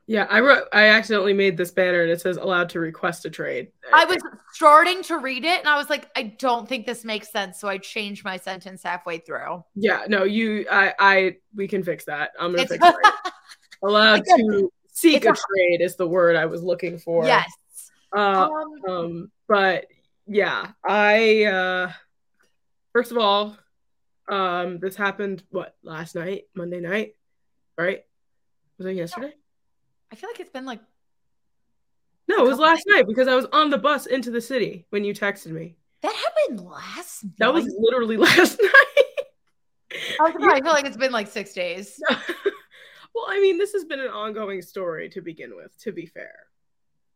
[0.08, 3.30] yeah, I wrote I accidentally made this banner and it says allowed to request a
[3.30, 3.71] trade.
[3.93, 4.17] I was
[4.54, 7.60] starting to read it and I was like, I don't think this makes sense.
[7.60, 9.63] So I changed my sentence halfway through.
[9.75, 12.32] Yeah, no, you I I we can fix that.
[12.39, 13.34] I'm gonna It's- fix it.
[13.84, 17.25] Allowed to seek it's a trade is the word I was looking for.
[17.25, 17.49] yes.
[18.15, 19.86] Uh, Um, um, but
[20.27, 21.91] yeah, I uh
[22.93, 23.56] first of all,
[24.27, 27.15] um, this happened what last night, Monday night,
[27.77, 28.04] right?
[28.82, 29.32] Was it yesterday?
[30.12, 30.80] I feel like it's been like
[32.28, 35.04] No, it was last night because I was on the bus into the city when
[35.04, 35.76] you texted me.
[36.02, 40.00] that happened last That was literally last night.
[40.20, 42.02] I, I feel like it's been like six days.
[42.10, 46.34] well, I mean, this has been an ongoing story to begin with, to be fair,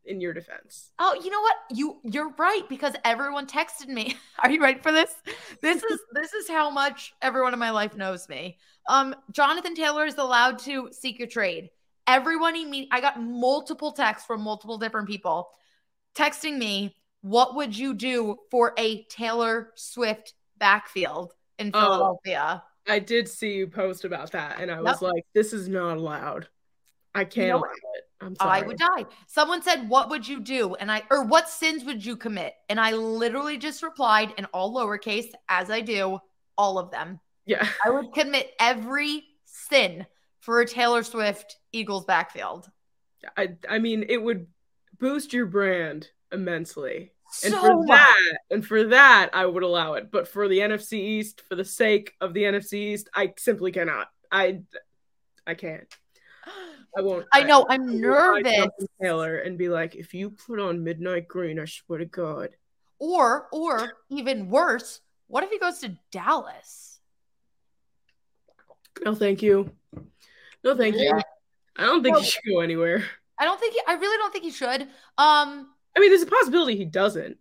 [0.06, 0.92] in your defense.
[1.00, 1.56] Oh, you know what?
[1.72, 4.16] You you're right because everyone texted me.
[4.40, 5.14] Are you ready for this?
[5.62, 8.58] This is this is how much everyone in my life knows me.
[8.88, 11.70] Um, Jonathan Taylor is allowed to seek a trade.
[12.08, 12.56] Everyone
[12.92, 15.50] I got multiple texts from multiple different people
[16.16, 21.80] texting me, "What would you do for a Taylor Swift backfield in Oh.
[21.82, 25.14] Philadelphia?" I did see you post about that, and I was Yep.
[25.14, 26.48] like, this is not allowed.
[27.16, 28.05] I can't know allow it.
[28.22, 28.60] I'm sorry.
[28.60, 29.06] I would die.
[29.28, 32.54] Someone said, "What would you do?" And I or what sins would you commit?
[32.70, 36.20] And I literally just replied in all lowercase, as I do,
[36.58, 37.20] all of them.
[37.46, 37.68] Yeah.
[37.86, 40.06] I would commit every sin
[40.40, 42.70] for a Taylor Swift Eagles backfield.
[43.38, 44.48] I I mean, it would
[45.00, 47.12] boost your brand immensely.
[47.44, 47.88] And So for much.
[47.88, 50.10] that, and for that, I would allow it.
[50.12, 54.08] But for the NFC East, for the sake of the NFC East, I simply cannot.
[54.32, 54.62] I
[55.46, 55.94] I can't.
[56.98, 57.26] I won't.
[57.34, 57.66] I know.
[57.70, 58.68] I'm I will nervous.
[59.02, 62.50] Taylor and be like, if you put on Midnight Green, I swear to God.
[63.00, 67.00] Or, or even worse, what if he goes to Dallas?
[69.04, 69.72] No, thank you.
[70.64, 71.12] No, thank you.
[71.78, 72.22] I don't think No.
[72.22, 73.04] he should go anywhere.
[73.38, 74.84] I don't think he, I really don't think he should.
[75.18, 77.38] Um, I mean, there's a possibility he doesn't.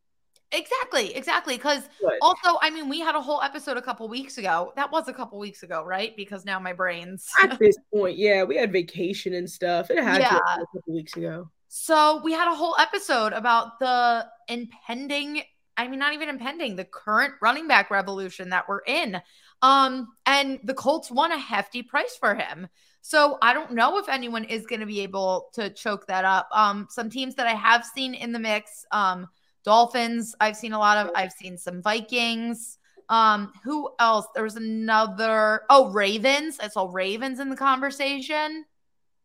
[0.54, 1.56] Exactly, exactly.
[1.56, 1.88] Because
[2.22, 4.72] Also, I mean, we had a whole episode a couple weeks ago.
[4.76, 6.16] That was a couple weeks ago, right?
[6.16, 7.28] Because now my brain's.
[7.42, 9.90] at this point, yeah, we had vacation and stuff.
[9.90, 10.38] It had to Yeah.
[10.38, 11.50] a couple weeks ago.
[11.68, 15.42] so we had a whole episode about the impending,
[15.76, 19.20] I mean, not even impending, the current running back revolution that we're in.
[19.62, 22.68] Um, and the Colts won a hefty price for him.
[23.00, 26.48] So I don't know if anyone is going to be able to choke that up.
[26.52, 29.26] Um, some teams that I have seen in the mix, um,
[29.64, 32.78] Dolphins, I've seen a lot of, I've seen some Vikings.
[33.08, 34.26] Um, who else?
[34.34, 36.58] There was another, oh, Ravens.
[36.60, 38.64] I saw Ravens in the conversation.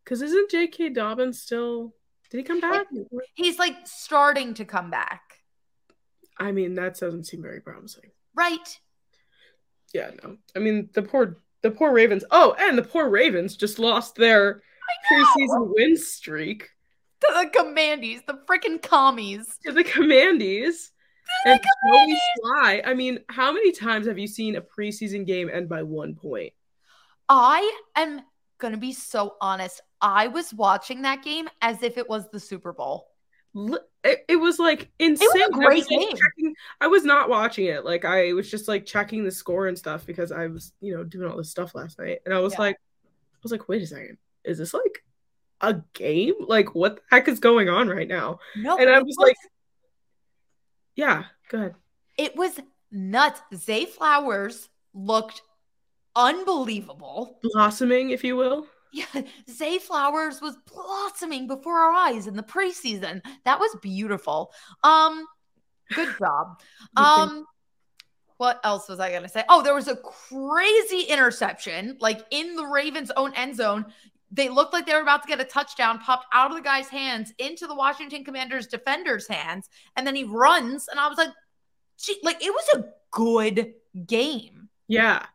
[0.03, 0.89] Because isn't J.K.
[0.89, 1.93] Dobbins still,
[2.29, 2.87] did he come back?
[3.35, 5.21] He's like starting to come back.
[6.37, 8.11] I mean, that doesn't seem very promising.
[8.33, 8.79] Right.
[9.93, 10.37] Yeah, no.
[10.55, 12.23] I mean, the poor the poor Ravens.
[12.31, 14.61] Oh, and the poor Ravens just lost their
[15.11, 16.69] preseason win streak
[17.21, 19.57] to the Commandies, the freaking commies.
[19.65, 20.89] To the Commandies.
[21.45, 22.81] To and Joey Slye.
[22.85, 26.53] I mean, how many times have you seen a preseason game end by one point?
[27.27, 28.21] I am
[28.57, 29.81] gonna be so honest.
[30.01, 33.09] I was watching that game as if it was the Super Bowl
[34.03, 35.27] it, it was like insane.
[35.33, 36.09] It was great I was, game.
[36.09, 37.83] Checking, I was not watching it.
[37.83, 41.03] Like I was just like checking the score and stuff because I was, you know,
[41.03, 42.19] doing all this stuff last night.
[42.25, 42.61] And I was yeah.
[42.61, 45.03] like, I was like, wait a second, is this like
[45.61, 46.33] a game?
[46.39, 48.39] Like what the heck is going on right now?
[48.55, 49.35] No, and I was, was like,
[50.95, 51.75] yeah, go ahead.
[52.17, 52.59] It was
[52.91, 53.41] nuts.
[53.55, 55.41] Zay Flowers looked
[56.15, 58.67] unbelievable, blossoming, if you will.
[58.91, 63.21] Yeah, Zay Flowers was blossoming before our eyes in the preseason.
[63.45, 64.51] That was beautiful.
[64.83, 65.25] Um,
[65.93, 66.59] good job.
[66.97, 67.45] Um,
[68.37, 69.43] what else was I gonna say?
[69.49, 73.85] Oh, there was a crazy interception, like in the Ravens' own end zone.
[74.31, 76.87] They looked like they were about to get a touchdown, popped out of the guy's
[76.87, 81.29] hands into the Washington Commanders defender's hands, and then he runs, and I was like,
[81.97, 83.73] gee, like it was a good
[84.05, 84.69] game.
[84.87, 85.25] Yeah.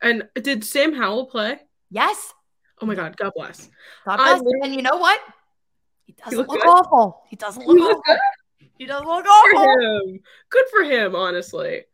[0.00, 1.58] And did Sam Howell play?
[1.90, 2.32] Yes.
[2.80, 3.68] Oh my God, God bless.
[4.04, 4.42] God bless.
[4.62, 5.20] and you know what?
[6.06, 6.68] He doesn't he look good.
[6.68, 7.22] awful.
[7.28, 8.02] He doesn't look, he awful.
[8.06, 8.18] Good.
[8.78, 9.64] He doesn't look good awful.
[9.64, 10.20] For him.
[10.50, 11.84] Good for him, honestly.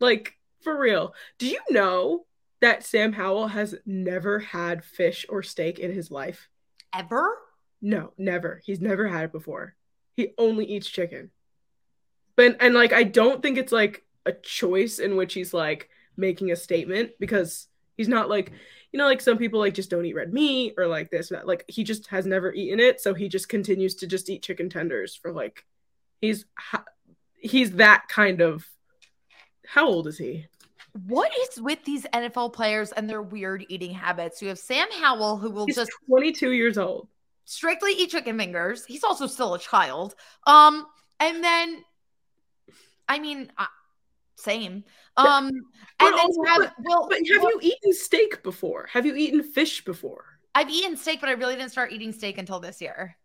[0.00, 1.14] Like, for real.
[1.38, 2.26] Do you know
[2.62, 6.48] that Sam Howell has never had fish or steak in his life?
[6.94, 7.36] Ever?
[7.82, 8.62] No, never.
[8.64, 9.74] He's never had it before.
[10.14, 11.30] He only eats chicken.
[12.36, 16.50] But and like I don't think it's like a choice in which he's like making
[16.50, 18.52] a statement because he's not like
[18.92, 21.46] you know, like some people like just don't eat red meat or like this, that.
[21.46, 24.68] like he just has never eaten it, so he just continues to just eat chicken
[24.68, 25.64] tenders for like
[26.20, 26.44] he's
[27.40, 28.66] he's that kind of.
[29.66, 30.46] How old is he?
[30.92, 34.42] What is with these NFL players and their weird eating habits?
[34.42, 37.08] You have Sam Howell, who will he's just 22 years old,
[37.44, 38.84] strictly eat chicken fingers.
[38.84, 40.14] He's also still a child.
[40.46, 40.86] Um,
[41.18, 41.82] and then,
[43.08, 43.50] I mean,
[44.36, 44.84] same.
[45.16, 45.50] Um,
[46.00, 48.88] and then you have well, but have well, you eaten steak before?
[48.92, 50.24] Have you eaten fish before?
[50.54, 53.16] I've eaten steak, but I really didn't start eating steak until this year.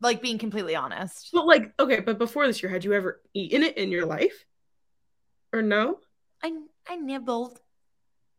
[0.00, 1.28] Like being completely honest.
[1.32, 4.46] But like, okay, but before this year, had you ever eaten it in your life?
[5.52, 5.98] Or no?
[6.42, 6.52] I
[6.90, 7.60] I nibbled.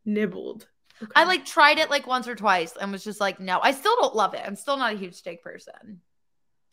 [0.03, 0.67] Nibbled.
[1.01, 1.11] Okay.
[1.15, 3.95] I like tried it like once or twice and was just like, no, I still
[3.95, 4.43] don't love it.
[4.45, 6.01] I'm still not a huge steak person.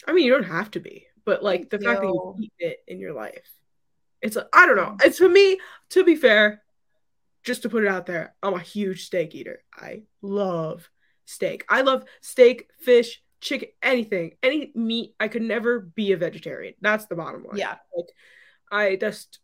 [0.04, 2.78] I mean, you don't have to be, but like the fact that you eat it
[2.88, 3.48] in your life.
[4.20, 4.96] It's I I don't know.
[5.04, 5.60] It's for me,
[5.90, 6.62] to be fair,
[7.44, 9.62] just to put it out there, I'm a huge steak eater.
[9.72, 10.90] I love
[11.26, 11.64] steak.
[11.68, 15.14] I love steak, fish, chicken, anything, any meat.
[15.20, 16.74] I could never be a vegetarian.
[16.80, 17.56] That's the bottom line.
[17.56, 17.76] Yeah.
[17.96, 18.08] Like,
[18.70, 19.38] I just,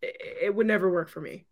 [0.00, 1.46] it, it would never work for me.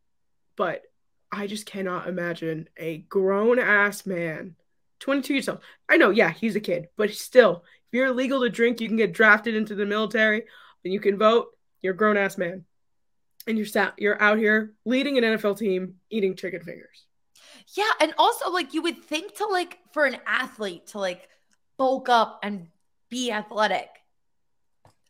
[0.58, 0.82] But
[1.30, 4.56] I just cannot imagine a grown ass man,
[4.98, 5.60] 22 years old.
[5.88, 8.96] I know, yeah, he's a kid, but still, if you're illegal to drink, you can
[8.96, 10.44] get drafted into the military
[10.84, 11.46] and you can vote.
[11.80, 12.64] You're a grown ass man,
[13.46, 17.06] and you're sat, you're out here leading an NFL team, eating chicken fingers.
[17.74, 21.28] Yeah, and also like you would think to like for an athlete to like
[21.76, 22.66] bulk up and
[23.10, 23.88] be athletic.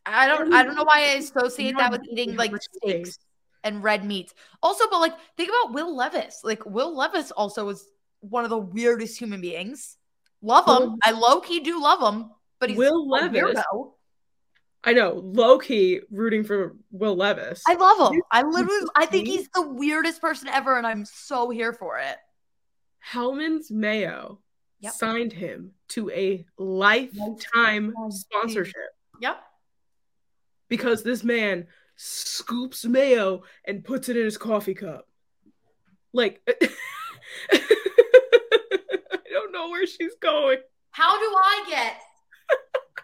[0.05, 3.17] I don't I don't know why I associate that with eating like steaks
[3.63, 4.33] and red meats.
[4.61, 6.41] Also, but like think about Will Levis.
[6.43, 7.85] Like Will Levis also is
[8.21, 9.97] one of the weirdest human beings.
[10.41, 10.97] Love him.
[11.03, 13.41] I low key do love him, but he's Will Levis.
[13.41, 13.91] Weirdo.
[14.83, 17.61] I know, low key rooting for Will Levis.
[17.67, 18.21] I love him.
[18.31, 22.15] I literally, I think he's the weirdest person ever, and I'm so here for it.
[22.99, 24.39] Hellmann's Mayo
[24.79, 24.93] yep.
[24.93, 28.75] signed him to a lifetime sponsorship.
[29.21, 29.41] Yep.
[30.69, 31.67] Because this man
[32.01, 35.07] scoops mayo and puts it in his coffee cup.
[36.13, 36.41] Like,
[37.51, 37.59] I
[39.29, 40.59] don't know where she's going.
[40.91, 41.97] How do I get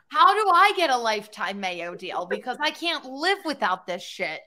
[0.07, 2.25] how do I get a lifetime Mayo deal?
[2.25, 4.39] Because I can't live without this shit.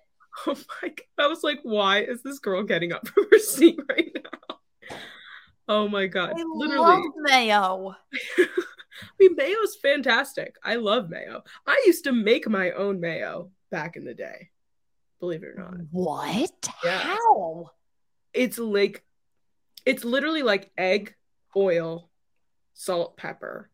[0.47, 1.25] Oh my god.
[1.25, 4.97] I was like, why is this girl getting up from her seat right now?
[5.69, 6.35] Oh my god.
[6.37, 6.81] I Literally.
[6.81, 7.95] love Mayo.
[8.39, 8.47] I
[9.21, 10.57] mean, Mayo's fantastic.
[10.65, 11.43] I love Mayo.
[11.67, 14.51] I used to make my own Mayo back in the day.
[15.21, 15.75] Believe it or not.
[15.91, 16.69] What?
[16.85, 16.99] Yeah.
[16.99, 17.71] How?
[18.33, 19.05] It's like
[19.85, 21.15] it's literally like egg,
[21.57, 22.11] oil,
[22.75, 23.71] salt, pepper,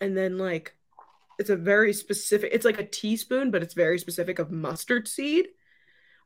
[0.00, 0.76] and then like
[1.38, 2.50] it's a very specific.
[2.52, 5.48] It's like a teaspoon, but it's very specific of mustard seed.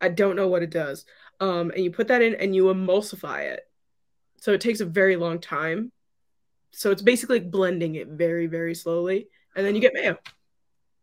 [0.01, 1.05] I don't know what it does.
[1.41, 3.61] Um, and you put that in and you emulsify it.
[4.39, 5.93] So it takes a very long time.
[6.73, 10.19] So it's basically blending it very, very slowly, and then you get mayo.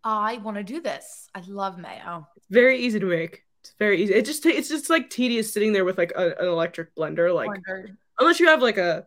[0.10, 1.30] I want to do this.
[1.36, 2.28] I love mayo.
[2.36, 3.44] It's very easy to make.
[3.62, 4.14] It's very easy.
[4.14, 7.50] It just it's just like tedious sitting there with like a, an electric blender, like
[7.50, 7.96] Blender.
[8.20, 9.06] unless you have like a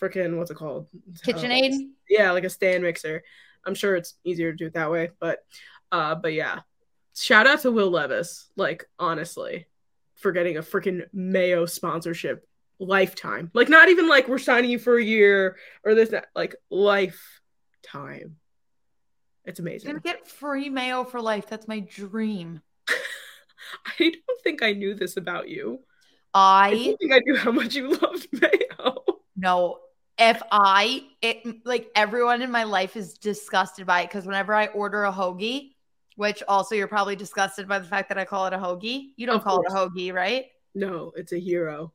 [0.00, 0.88] freaking what's it called?
[1.26, 1.74] KitchenAid.
[1.74, 3.22] Uh, yeah, like a stand mixer.
[3.66, 5.40] I'm sure it's easier to do it that way, but
[5.90, 6.60] uh, but yeah.
[7.14, 9.66] Shout out to Will Levis, like honestly,
[10.14, 13.50] for getting a freaking Mayo sponsorship lifetime.
[13.52, 18.36] Like not even like we're signing you for a year or this that, like lifetime.
[19.44, 19.90] It's amazing.
[19.90, 21.48] I'm gonna get free mayo for life.
[21.48, 22.62] That's my dream.
[22.88, 25.80] I don't think I knew this about you.
[26.34, 29.04] I, I don't think I knew how much you loved mayo.
[29.36, 29.78] No,
[30.18, 34.66] if I it like everyone in my life is disgusted by it because whenever I
[34.68, 35.72] order a hoagie,
[36.16, 39.10] which also you're probably disgusted by the fact that I call it a hoagie.
[39.16, 39.72] You don't of call course.
[39.72, 40.46] it a hoagie, right?
[40.74, 41.92] No, it's a hero.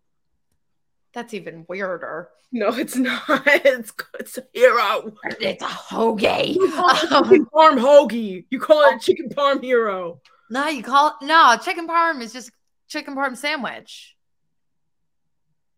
[1.14, 2.30] That's even weirder.
[2.52, 3.24] No, it's not.
[3.48, 5.14] It's, it's a hero.
[5.40, 6.58] It's a hoagie.
[6.58, 8.46] Um, chicken parm hoagie.
[8.50, 10.22] You call it a chicken parm hero.
[10.50, 12.52] No, you call it no chicken parm is just
[12.88, 14.16] chicken parm sandwich.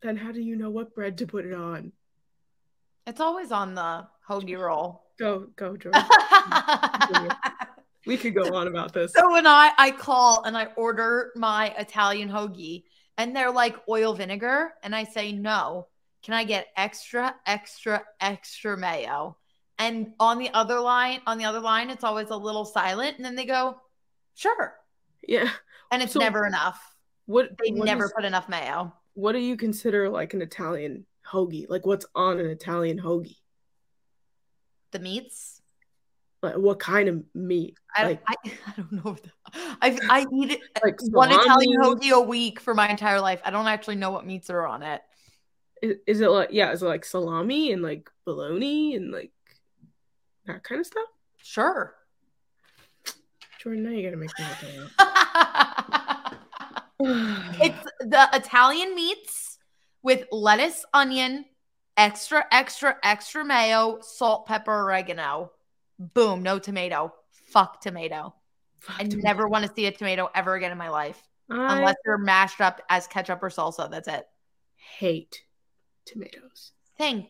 [0.02, 1.92] Then how do you know what bread to put it on?
[3.08, 5.04] It's always on the hoagie roll.
[5.20, 7.36] Go, go, Jordyn.
[8.06, 9.12] we could go on about this.
[9.14, 12.84] So when I I call and I order my Italian hoagie
[13.20, 15.88] and they're like oil vinegar and I say no,
[16.24, 19.38] can I get extra extra extra mayo?
[19.78, 23.26] And on the other line, on the other line it's always a little silent and
[23.26, 23.80] then they go,
[24.36, 24.74] "Sure."
[25.28, 25.50] Yeah.
[25.92, 26.80] And it's so never enough.
[27.26, 28.94] What they what never is, put enough mayo.
[29.14, 31.70] What do you consider like an Italian hoagie?
[31.70, 33.38] Like what's on an Italian hoagie?
[34.92, 35.59] The meats.
[36.42, 37.78] Like what kind of meat?
[37.96, 38.36] I, like, I,
[38.68, 39.18] I don't know.
[39.82, 43.42] I I eat it like one Italian hoagie a week for my entire life.
[43.44, 45.02] I don't actually know what meats are on it.
[45.82, 46.72] Is, is it like yeah?
[46.72, 49.32] Is it like salami and like bologna and like
[50.46, 51.08] that kind of stuff?
[51.38, 51.94] Sure.
[53.64, 54.92] Jordyn, now you gotta make me look
[57.62, 59.58] it's the Italian meats
[60.02, 61.46] with lettuce, onion,
[61.98, 65.52] extra, extra, extra mayo, salt, pepper, oregano.
[66.00, 67.14] Boom, no tomato.
[67.52, 68.34] Fuck tomato.
[68.80, 69.28] Fuck I tomato.
[69.28, 71.22] never want to see a tomato ever again in my life.
[71.50, 73.90] I unless they're mashed up as ketchup or salsa.
[73.92, 74.26] That's it.
[74.76, 75.44] Hate
[76.06, 76.72] tomatoes.
[76.98, 77.28] Thank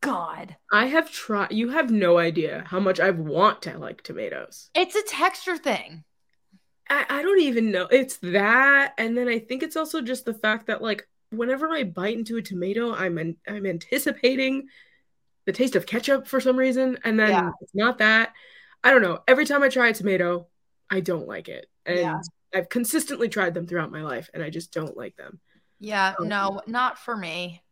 [0.00, 0.56] God.
[0.72, 4.70] I have tried you have no idea how much I want to like tomatoes.
[4.74, 6.04] It's a texture thing.
[6.90, 7.86] I, I don't even know.
[7.90, 11.84] It's that, and then I think it's also just the fact that like whenever I
[11.84, 14.68] bite into a tomato, I'm an, I'm anticipating
[15.48, 17.50] the taste of ketchup for some reason, and then yeah.
[17.62, 18.34] it's not that.
[18.84, 19.20] I don't know.
[19.26, 20.46] Every time I try a tomato,
[20.90, 22.20] I don't like it, and yeah.
[22.54, 25.40] I've consistently tried them throughout my life, and I just don't like them.
[25.80, 27.62] Yeah, um, no, not for me.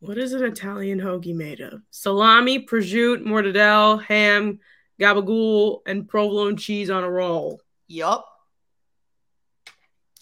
[0.00, 1.80] What is an Italian hoagie made of?
[1.90, 4.58] Salami, prosciutto, mortadella, ham,
[5.00, 7.60] gabagool, and provolone cheese on a roll.
[7.86, 8.26] Yup.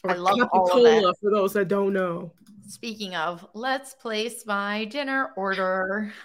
[0.04, 1.14] I love all of that.
[1.18, 2.34] for those that don't know.
[2.72, 6.10] Speaking of, let's place my dinner order.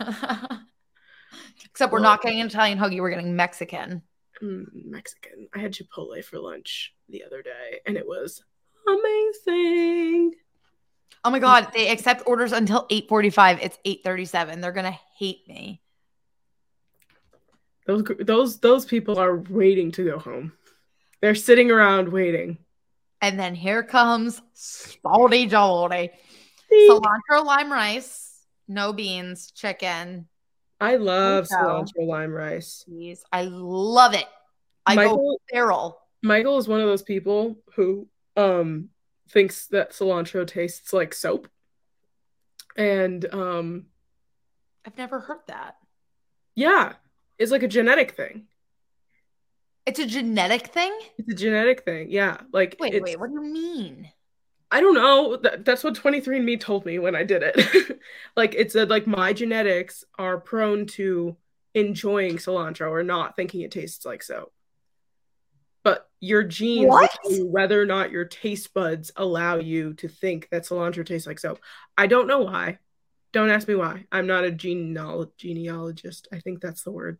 [1.65, 4.01] Except we're well, not getting an Italian hoagie, we're getting Mexican.
[4.41, 5.49] Mm, Mexican.
[5.53, 8.41] I had Chipotle for lunch the other day and it was
[8.87, 10.35] amazing.
[11.25, 13.59] Oh my god, they accept orders until 8:45.
[13.61, 14.61] It's 8:37.
[14.61, 15.81] They're going to hate me.
[17.85, 20.53] Those those those people are waiting to go home.
[21.19, 22.59] They're sitting around waiting.
[23.21, 26.11] And then here comes Spaldy Joldy.
[26.71, 30.27] Cilantro lime rice, no beans, chicken.
[30.79, 32.85] I love cilantro lime rice.
[33.31, 34.25] I love it.
[34.85, 35.99] I Michael, go feral.
[36.21, 38.89] Michael is one of those people who um
[39.29, 41.47] thinks that cilantro tastes like soap.
[42.75, 43.87] And um
[44.85, 45.77] I've never heard that.
[46.55, 46.93] Yeah.
[47.37, 48.47] It's like a genetic thing.
[49.87, 50.93] It's a genetic thing?
[51.17, 52.11] It's a genetic thing.
[52.11, 52.41] Yeah.
[52.51, 54.11] Like Wait, wait, what do you mean?
[54.69, 55.37] I don't know.
[55.37, 58.01] that's what 23andme told me when I did it.
[58.35, 61.37] like it said like my genetics are prone to
[61.73, 64.51] enjoying cilantro or not thinking it tastes like soap.
[65.83, 66.93] But your genes
[67.45, 71.59] whether or not your taste buds allow you to think that cilantro tastes like soap.
[71.97, 72.79] I don't know why.
[73.31, 74.03] Don't ask me why.
[74.11, 76.27] I'm not a genealog- genealogist.
[76.33, 77.19] I think that's the word.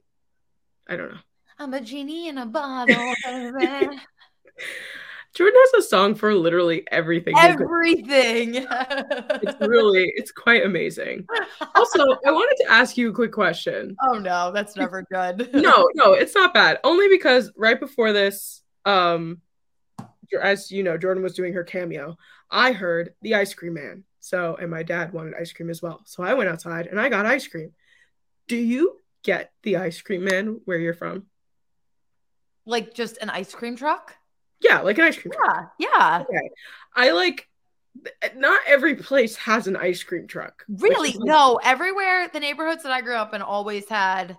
[0.86, 1.20] I don't know.
[1.59, 2.95] I'm a genie in a bottle.
[5.35, 7.35] Jordyn has a song for literally everything.
[7.37, 8.55] Everything.
[8.55, 11.27] It's really, it's quite amazing.
[11.75, 13.95] Also, I wanted to ask you a quick question.
[14.07, 15.49] oh no, that's never good.
[15.67, 16.79] No, no, it's not bad.
[16.83, 19.41] Only because right before this, um,
[20.41, 22.17] as you know, Jordyn was doing her cameo.
[22.49, 24.03] I heard the ice cream man.
[24.19, 26.01] So, and my dad wanted ice cream as well.
[26.05, 27.73] So I went outside and I got ice cream.
[28.47, 31.27] Do you get the ice cream man where you're from?
[32.68, 34.13] Like just an ice cream truck.
[34.59, 35.72] Yeah, like an ice cream truck.
[35.80, 36.24] Yeah, yeah.
[36.30, 36.49] Okay.
[36.95, 37.47] I like
[38.36, 40.63] not every place has an ice cream truck.
[40.68, 41.13] Really?
[41.13, 44.38] like- No, everywhere the neighborhoods that I grew up in always had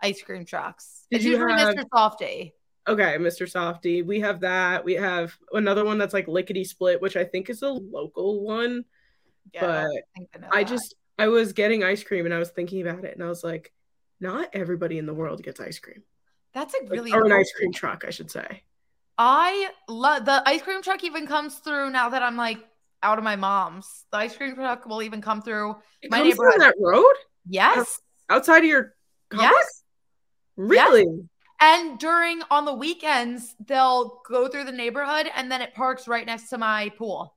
[0.00, 1.06] ice cream trucks.
[1.10, 1.84] Did it's you usually have- Mr.
[1.92, 2.52] Softee.
[2.88, 3.46] Okay, Mr.
[3.50, 4.04] Softee.
[4.06, 4.84] We have that.
[4.84, 8.84] We have another one that's like lickety split, which I think is a local one.
[9.52, 9.86] Yeah,
[10.16, 13.14] but I I just I was getting ice cream and I was thinking about it
[13.14, 13.72] and I was like,
[14.20, 16.02] not everybody in the world gets ice cream.
[16.52, 18.62] That's a Like, really or an ice cream truck, I should say.
[19.18, 21.04] I love the ice cream truck.
[21.04, 22.58] Even comes through now that I'm like
[23.02, 24.06] out of my mom's.
[24.10, 25.76] The ice cream truck will even come through.
[26.02, 27.14] It My neighborhood- that road
[27.46, 28.94] Yes, outside of your
[29.30, 29.54] complex?
[29.54, 29.84] yes.
[30.56, 31.06] Really?
[31.60, 36.24] And during on the weekends, they'll go through the neighborhood and then it parks right
[36.24, 37.36] next to my pool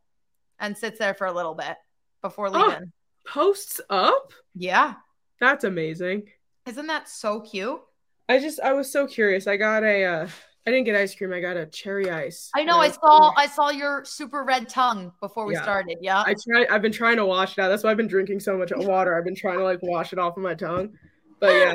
[0.59, 1.76] and sits there for a little bit
[2.22, 2.51] before Oh.
[2.68, 2.91] leaving.
[3.28, 4.32] Posts up?
[4.55, 4.95] Yeah.
[5.39, 6.30] That's amazing.
[6.66, 7.82] Isn't that so cute?
[8.30, 9.47] I just I was so curious.
[9.47, 10.28] I got a uh
[10.65, 12.49] I didn't get ice cream, I got a cherry ice.
[12.55, 12.78] I know.
[12.78, 15.61] I saw I saw your super red tongue before we Yeah.
[15.63, 15.97] started.
[16.01, 16.24] Yeah.
[16.26, 17.67] I try I've been trying to wash it out.
[17.67, 19.17] That's why I've been drinking so much water.
[19.17, 20.93] I've been trying to like wash it off of my tongue.
[21.39, 21.74] But yeah,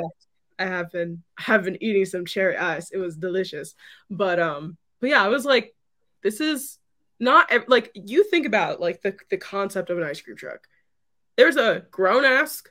[0.57, 2.89] I have been have been eating some cherry ice.
[2.89, 3.75] It was delicious.
[4.09, 5.75] But um but yeah, I was like
[6.23, 6.79] this is
[7.19, 10.67] not like you think about like the the concept of an ice cream truck.
[11.37, 12.63] There's a grown ass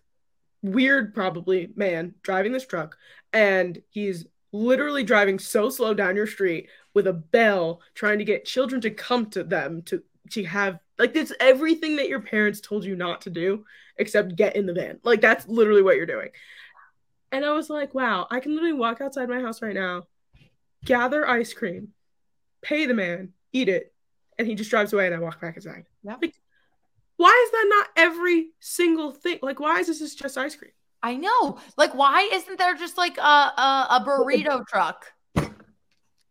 [0.62, 2.96] weird probably man driving this truck
[3.32, 8.44] and he's literally driving so slow down your street with a bell trying to get
[8.44, 12.84] children to come to them to to have like it's everything that your parents told
[12.84, 13.64] you not to do
[13.96, 14.98] except get in the van.
[15.02, 16.28] Like that's literally what you're doing.
[17.30, 20.04] And i was like wow i can literally walk outside my house right now
[20.86, 21.88] gather ice cream
[22.62, 23.92] pay the man eat it
[24.38, 25.84] and he just drives away and i walk back inside.
[26.04, 26.18] Yep.
[26.22, 26.34] like
[27.18, 31.14] why is that not every single thing like why is this just ice cream I
[31.14, 31.58] know.
[31.76, 35.12] Like, why isn't there just like a, a, a burrito truck?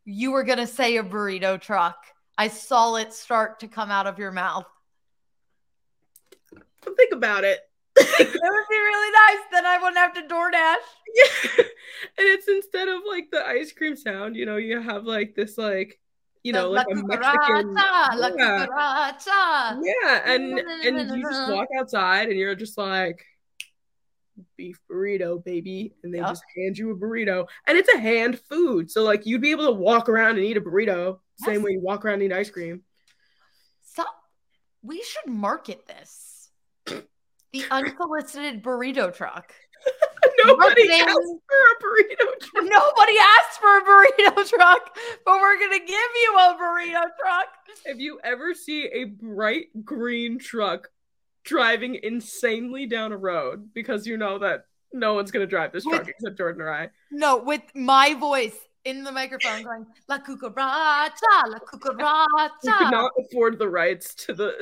[0.04, 1.96] You were going to say a burrito truck.
[2.38, 4.66] I saw it start to come out of your mouth.
[6.84, 7.60] think about it
[7.98, 9.46] It would be really nice.
[9.52, 10.86] Then I wouldn't have to DoorDash.
[11.16, 11.64] yeah.
[12.18, 15.58] and it's instead of like the ice cream sound you know you have like this
[15.58, 16.00] like
[16.48, 18.66] you know La like a mexican la yeah.
[19.84, 23.26] Yeah, and and you just walk outside and you're just like
[24.56, 26.30] beef burrito, baby, and they Yep.
[26.30, 29.66] just hand you a burrito, and it's a hand food, so like you'd be able
[29.66, 32.50] to walk around and eat a burrito same way you walk around and eat ice
[32.50, 32.82] cream.
[33.84, 34.16] Stop.
[34.82, 36.50] We should market this.
[37.52, 39.54] The unsolicited burrito truck.
[40.48, 41.12] Nobody asked
[41.48, 42.40] for a burrito.
[42.40, 42.64] truck.
[42.66, 47.48] Nobody asked for a burrito truck, but we're going to give you a burrito truck.
[47.86, 50.90] If you ever see a bright green truck
[51.44, 56.08] driving insanely down a road, because you know that no one's gonna drive this truck
[56.08, 56.90] except Jordyn or I.
[57.12, 58.58] No, with my voice
[58.88, 61.12] in the microphone going, La cucaracha,
[61.46, 62.50] la cucaracha.
[62.64, 64.54] we could not afford the rights to the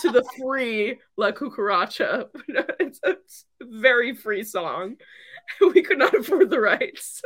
[0.00, 2.28] to the free La Cucaracha.
[2.80, 3.16] It's a,
[3.60, 4.96] very free song.
[5.74, 7.20] We could not afford the rights.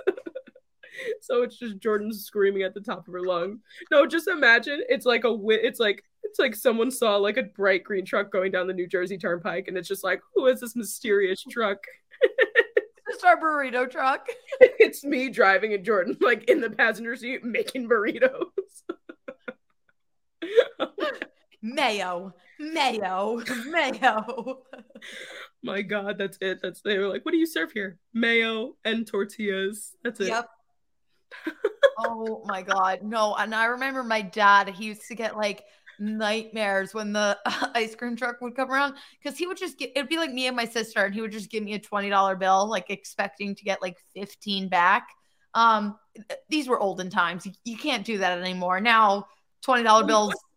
[1.20, 3.60] so it's just Jordyn screaming at the top of her lungs.
[3.90, 7.42] No, just imagine it's like a wi- it's like it's like someone saw like a
[7.42, 10.60] bright green truck going down the New Jersey Turnpike and it's just like, who is
[10.60, 11.78] this mysterious truck?
[13.08, 14.28] Just our burrito truck.
[14.60, 18.30] it's me driving and Jordyn like in the passenger seat making burritos.
[21.62, 24.58] Mayo, mayo, mayo.
[25.64, 26.60] My God, that's it.
[26.62, 27.98] That's they were like, what do you serve here?
[28.14, 29.96] Mayo and tortillas.
[30.04, 30.28] That's it.
[30.28, 30.48] Yep.
[31.98, 33.34] oh my god, no!
[33.34, 34.68] And I remember my dad.
[34.68, 35.64] He used to get like
[35.98, 37.38] nightmares when the
[37.74, 39.92] ice cream truck would come around because he would just get.
[39.94, 42.08] It'd be like me and my sister, and he would just give me a twenty
[42.08, 45.08] dollar bill, like expecting to get like fifteen back.
[45.54, 45.98] Um,
[46.48, 47.46] these were olden times.
[47.46, 48.80] You, you can't do that anymore.
[48.80, 49.26] Now,
[49.62, 50.34] twenty dollar bills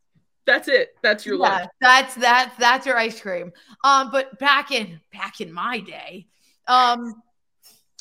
[0.50, 0.96] That's it.
[1.04, 1.70] That's your yeah, lunch.
[1.80, 3.52] that's that's that's your ice cream.
[3.84, 6.26] Um, but back in back in my day,
[6.68, 7.22] um,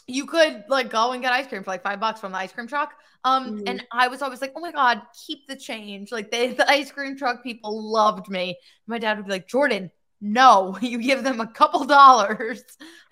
[0.06, 2.50] you could like go and get ice cream for like five bucks from the ice
[2.50, 2.94] cream truck.
[3.24, 3.62] Um, Mhm.
[3.66, 6.12] and I was always like, oh my god, keep the change.
[6.12, 8.58] Like they, the ice cream truck people loved me.
[8.86, 9.90] My dad would be like, Jordyn,
[10.20, 12.62] no, you give them a couple dollars.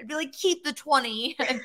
[0.00, 1.36] I'd be like, keep the twenty.
[1.48, 1.60] And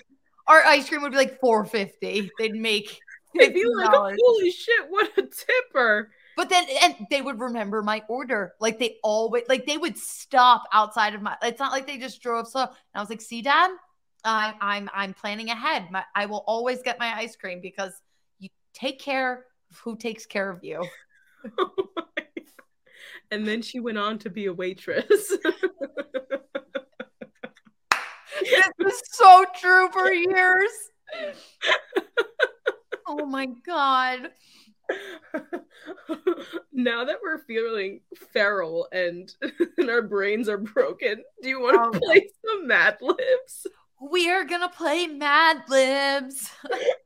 [0.48, 2.32] our ice cream would be like four fifty.
[2.38, 3.04] They'd make
[3.40, 6.12] They'd be like, oh, holy shit, what a tipper.
[6.36, 8.54] But then, and they would remember my order.
[8.60, 11.38] Like they always, like they would stop outside of my.
[11.42, 12.64] It's not like they just drove slow.
[12.64, 13.72] And I was like, "See, Dad,
[14.26, 15.90] I'm I'm I'm planning ahead.
[15.92, 17.94] My, I will always get my ice cream because
[18.74, 19.34] take care
[19.70, 20.84] of who takes care of you."
[23.32, 25.08] and then she went on to be a waitress.
[28.78, 30.72] this is so true for years.
[33.08, 34.30] oh my god.
[36.74, 38.02] now that we're feeling
[38.34, 39.34] feral and,
[39.78, 43.68] and our brains are broken, do you want to um, oh, play some Mad Libs?
[44.02, 46.50] We are gonna play Mad Libs.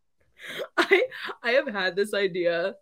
[0.77, 1.03] I
[1.43, 2.75] I have had this idea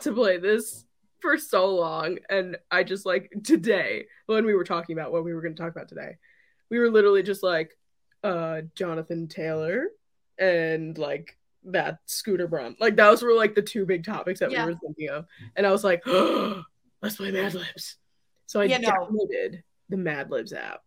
[0.00, 0.84] to play this
[1.20, 5.34] for so long, and I just like today when we were talking about what we
[5.34, 6.16] were going to talk about today,
[6.70, 7.76] we were literally just like,
[8.24, 9.88] uh, Jonathan Taylor
[10.38, 12.74] and like that Scooter Braun.
[12.80, 14.66] Like those were like the two big topics that yeah.
[14.66, 15.26] we were thinking of.
[15.54, 16.62] And I was like, oh,
[17.02, 17.96] let's play Mad Libs.
[18.46, 19.58] So I yeah, downloaded no.
[19.90, 20.82] the Mad Libs app,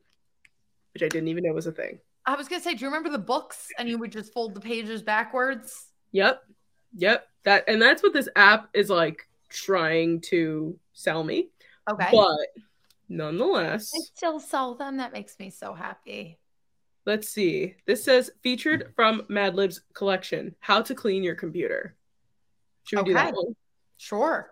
[0.94, 2.00] which I didn't even know was a thing.
[2.26, 4.60] I was gonna say, do you remember the books and you would just fold the
[4.60, 5.87] pages backwards?
[6.12, 6.44] Yep.
[6.98, 7.28] Yep.
[7.44, 11.50] That and that's what this app is like trying to sell me.
[11.90, 12.10] Okay.
[12.12, 12.64] But
[13.10, 13.92] nonetheless.
[13.96, 14.98] I still sell them.
[14.98, 16.40] That makes me so happy.
[17.06, 17.76] Let's see.
[17.86, 21.96] This says featured from Mad Lib's collection, How to Clean Your Computer.
[22.84, 23.10] Should we okay.
[23.12, 23.56] do that one?
[23.96, 24.50] Sure.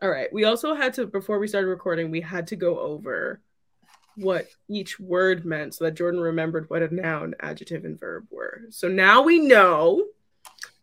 [0.00, 0.32] All right.
[0.32, 3.40] We also had to, before we started recording, we had to go over
[4.14, 8.62] what each word meant so that Jordyn remembered what a noun, adjective, and verb were.
[8.70, 10.04] So now we know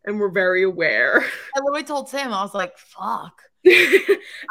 [0.05, 1.25] and we're very aware.
[1.55, 3.41] I literally told Sam, I was like, fuck.
[3.65, 3.73] and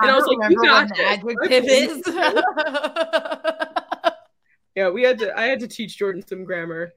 [0.00, 0.90] I, I was like, you got
[1.22, 2.02] what adjective is.
[4.74, 5.38] yeah, we had to.
[5.38, 6.92] I had to teach Jordyn some grammar,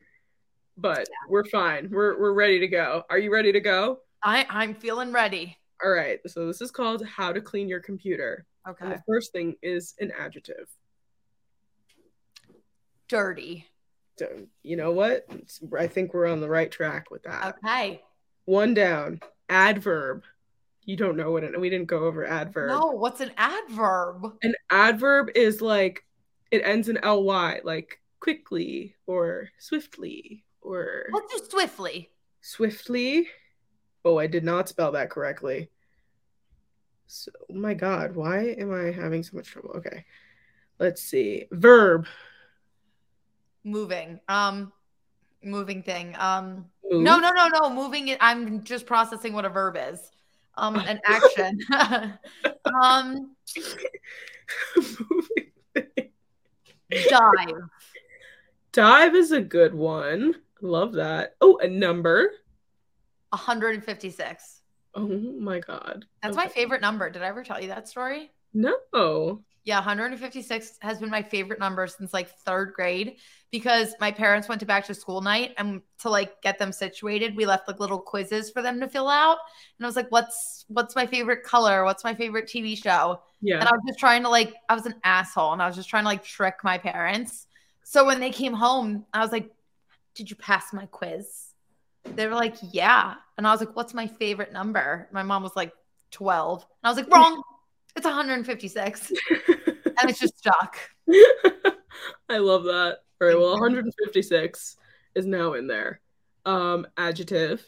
[0.78, 1.30] but yeah.
[1.30, 1.90] we're fine.
[1.92, 3.04] We're we're ready to go.
[3.10, 4.00] Are you ready to go?
[4.24, 5.58] I I'm feeling ready.
[5.84, 6.20] All right.
[6.26, 8.48] So this is called how to clean your computer.
[8.68, 8.86] Okay.
[8.86, 10.68] And the first thing is an adjective.
[13.08, 13.68] Dirty.
[14.18, 14.28] So,
[14.64, 15.28] you know what?
[15.78, 17.58] I think we're on the right track with that.
[17.64, 18.02] Okay.
[18.48, 19.20] One down.
[19.50, 20.24] Adverb.
[20.86, 21.60] You don't know what it.
[21.60, 22.70] We didn't go over adverb.
[22.70, 22.94] No.
[22.94, 24.26] What's an adverb?
[24.42, 26.06] An adverb is like
[26.50, 31.08] it ends in ly, like quickly or swiftly or.
[31.12, 32.10] Let's do swiftly.
[32.40, 33.28] Swiftly.
[34.06, 35.70] Oh, I did not spell that correctly.
[37.08, 39.72] So, oh my God, why am I having so much trouble?
[39.76, 40.06] Okay,
[40.80, 41.48] let's see.
[41.52, 42.08] Verb.
[43.66, 44.22] Moving.
[44.30, 44.72] Um,
[45.44, 46.16] moving thing.
[46.18, 47.04] Um, Move?
[47.04, 47.70] no, no, no, no.
[47.70, 48.18] Moving it.
[48.22, 50.12] I'm just processing what a verb is.
[50.56, 51.60] Um, an action.
[52.82, 53.36] um.
[56.90, 57.70] Dive.
[58.72, 60.36] Dive is a good one.
[60.62, 61.36] Love that.
[61.42, 62.32] Oh, a number.
[63.30, 64.62] 156.
[64.96, 66.06] Oh my god.
[66.24, 66.46] That's okay.
[66.46, 67.10] my favorite number.
[67.10, 68.32] Did I ever tell you that story?
[68.54, 69.44] No.
[69.68, 73.18] Yeah, 156 has been my favorite number since like third grade
[73.52, 77.36] because my parents went to back to school night and to like get them situated,
[77.36, 79.40] we left like little quizzes for them to fill out.
[79.78, 81.84] And I was like, what's what's my favorite color?
[81.84, 83.22] What's my favorite TV show?
[83.42, 83.60] Yeah.
[83.60, 85.90] And I was just trying to like, I was an asshole and I was just
[85.90, 87.46] trying to like trick my parents.
[87.84, 89.52] So when they came home, I was like,
[90.16, 91.28] Did you pass my quiz?
[92.06, 93.16] They were like, Yeah.
[93.38, 95.10] And I was like, What's my favorite number?
[95.12, 95.74] My mom was like,
[96.12, 96.62] 12.
[96.62, 97.44] And I was like, Wrong.
[97.98, 99.12] It's 156.
[99.48, 100.78] and it's just stuck.
[102.30, 103.00] I love that.
[103.20, 104.76] All right, well, 156
[105.16, 106.00] is now in there.
[106.46, 107.66] Um, adjective.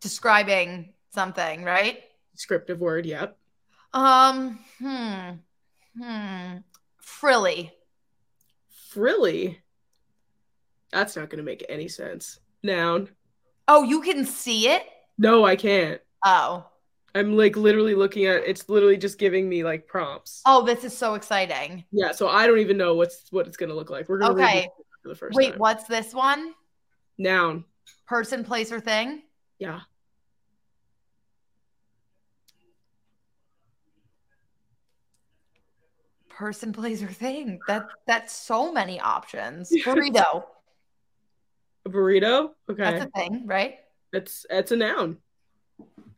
[0.00, 2.00] Describing something, right?
[2.34, 3.38] Descriptive word, yep.
[3.94, 5.30] Um, hmm.
[5.98, 6.56] Hmm.
[6.98, 7.72] Frilly.
[8.90, 9.62] Frilly?
[10.92, 12.38] That's not going to make any sense.
[12.62, 13.08] Noun.
[13.66, 14.82] Oh, you can see it?
[15.16, 16.02] No, I can't.
[16.22, 16.66] Oh.
[17.14, 20.42] I'm like literally looking at it's literally just giving me like prompts.
[20.46, 21.84] Oh, this is so exciting.
[21.90, 24.08] Yeah, so I don't even know what's what it's gonna look like.
[24.08, 24.68] We're gonna okay.
[25.02, 25.58] for the first Wait, time.
[25.58, 26.54] what's this one?
[27.18, 27.64] Noun.
[28.06, 29.22] Person, place, or thing?
[29.58, 29.80] Yeah.
[36.28, 37.58] Person, place, or thing.
[37.66, 39.70] That that's so many options.
[39.84, 40.44] Burrito.
[41.84, 42.50] a burrito?
[42.70, 42.82] Okay.
[42.82, 43.78] That's a thing, right?
[44.12, 45.18] It's it's a noun.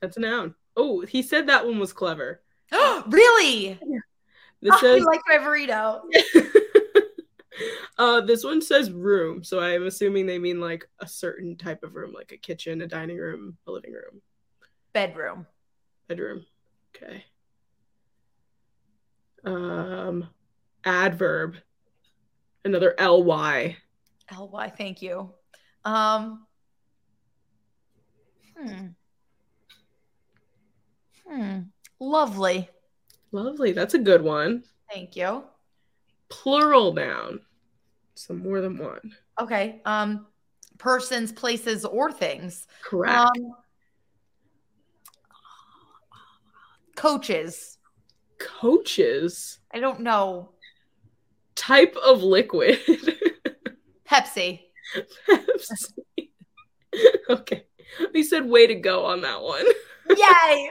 [0.01, 0.55] That's a noun.
[0.77, 2.43] Oh, he said that one was clever.
[2.73, 3.79] Oh, really?
[4.61, 6.03] This oh, says like my burrito.
[7.99, 11.95] uh, this one says room, so I'm assuming they mean like a certain type of
[11.95, 14.23] room, like a kitchen, a dining room, a living room,
[14.93, 15.47] bedroom,
[16.09, 16.47] bedroom.
[16.97, 17.25] Okay.
[19.45, 20.29] Um,
[20.85, 21.57] adverb,
[22.65, 23.77] another ly.
[24.39, 24.71] ly.
[24.71, 25.33] Thank you.
[25.85, 26.47] Um.
[28.57, 28.87] Hmm.
[31.27, 31.61] Hmm.
[32.01, 32.69] Lovely.
[33.31, 33.73] Lovely.
[33.73, 34.65] That's a good one.
[34.93, 35.45] Thank you.
[36.29, 37.41] Plural noun.
[38.15, 39.13] So more than one.
[39.41, 39.81] Okay.
[39.85, 40.27] Um,
[40.79, 42.67] persons, places, or things.
[42.83, 43.17] Correct.
[43.17, 43.55] Um,
[46.97, 47.79] coaches.
[48.39, 49.59] Coaches.
[49.73, 50.51] I don't know.
[51.55, 52.81] Type of liquid.
[54.09, 54.61] Pepsi.
[55.29, 56.29] Pepsi.
[57.31, 57.65] okay.
[58.13, 59.65] We said way to go on that one.
[60.17, 60.71] Yay!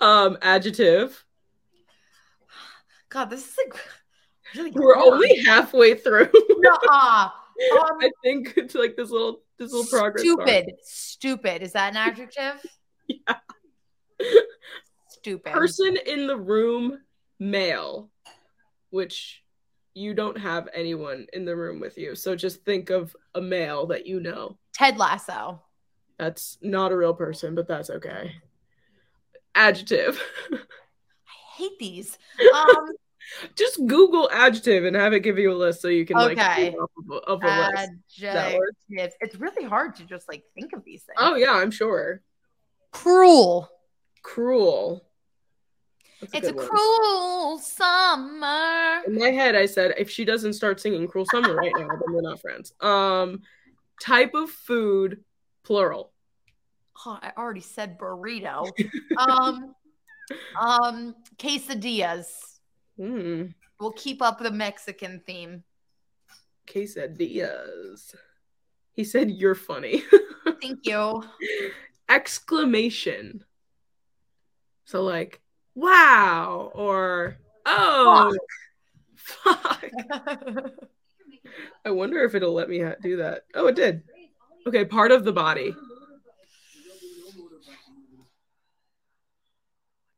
[0.00, 1.24] um, adjective.
[3.08, 3.80] God, this is like
[4.56, 5.14] really We're hard.
[5.14, 6.28] only halfway through.
[6.58, 7.30] Nuh-uh.
[7.72, 10.22] Um, I think it's like this little this little progress.
[10.24, 10.72] stupid.
[10.82, 11.62] Stupid.
[11.62, 12.60] Is that an adjective?
[13.06, 13.36] Yeah.
[15.08, 15.52] Stupid.
[15.52, 16.98] Person in the room,
[17.38, 18.10] male,
[18.90, 19.42] which
[19.94, 22.14] you don't have anyone in the room with you.
[22.16, 24.58] So just think of a male that you know.
[24.72, 25.62] Ted Lasso.
[26.18, 28.32] That's not a real person, but that's okay.
[29.54, 30.20] Adjective.
[30.52, 30.56] I
[31.56, 32.18] hate these.
[32.54, 32.92] Um,
[33.56, 36.70] just Google adjective and have it give you a list so you can like Okay.
[36.70, 37.90] read off of a, of a list.
[38.20, 39.14] Adjectives.
[39.20, 41.16] It's really hard to just like think of these things.
[41.18, 42.20] Oh yeah, I'm sure.
[42.92, 43.68] cruel.
[44.22, 45.04] Cruel.
[46.20, 46.66] That's It's a one.
[46.66, 49.02] cruel summer.
[49.06, 52.14] In my head, I said if she doesn't start singing "Cruel Summer" right now, then
[52.14, 52.72] we're not friends.
[52.80, 53.42] Um,
[54.00, 55.22] type of food,
[55.64, 56.12] plural.
[57.06, 58.70] Oh, I already said burrito.
[59.16, 59.74] um,
[60.60, 62.26] um, quesadillas.
[62.96, 63.46] Hmm.
[63.80, 65.64] We'll keep up the Mexican theme.
[66.66, 68.14] Quesadillas.
[68.92, 70.02] He said, "You're funny."
[70.62, 71.24] Thank you.
[72.08, 73.44] Exclamation.
[74.84, 75.40] So like,
[75.74, 78.32] wow, or oh,
[79.16, 79.84] fuck.
[81.84, 83.42] I wonder if it'll let me ha- do that.
[83.54, 84.02] Oh, it did.
[84.66, 85.74] Okay, part of the body.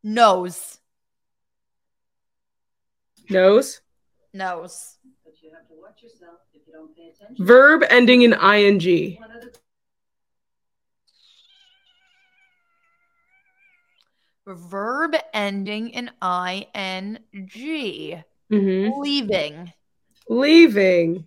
[0.03, 0.79] Nose.
[3.29, 3.81] Nose.
[4.33, 4.99] Nose.
[5.25, 7.45] But you have to watch yourself if you don't pay attention.
[7.45, 9.17] Verb ending in ing.
[9.19, 9.51] One of the
[14.47, 17.19] Verb ending in ing.
[18.53, 19.01] Mm-hmm.
[19.01, 19.73] Leaving.
[20.29, 21.27] Leaving.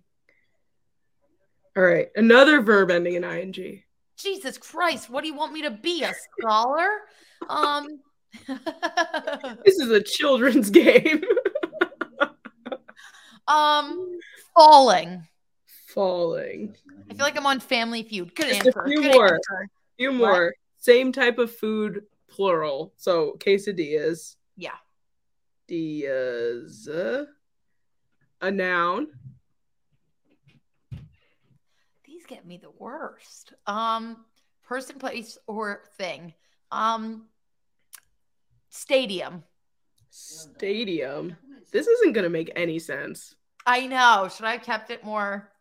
[1.80, 3.82] All right, another verb ending in ing.
[4.18, 6.04] Jesus Christ, what do you want me to be?
[6.04, 6.90] A scholar?
[7.48, 8.02] Um
[9.64, 11.24] This is a children's game.
[13.48, 14.20] um
[14.54, 15.26] falling.
[15.88, 16.76] Falling.
[17.10, 18.36] I feel like I'm on Family Feud.
[18.36, 19.28] Good Just a few Good more.
[19.36, 19.70] answer.
[19.98, 20.18] few What?
[20.18, 20.54] more.
[20.80, 22.92] Same type of food, plural.
[22.98, 24.36] So quesadillas.
[24.58, 24.76] Yeah.
[25.70, 26.90] Diaz.
[26.90, 29.08] A noun.
[32.06, 33.54] These get me the worst.
[33.68, 34.26] Um
[34.64, 36.34] person, place, or thing.
[36.72, 37.26] Um
[38.70, 39.44] stadium.
[40.10, 41.36] Stadium.
[41.72, 43.36] This isn't gonna make any sense.
[43.66, 44.30] I know.
[44.34, 45.52] Should I have kept it more?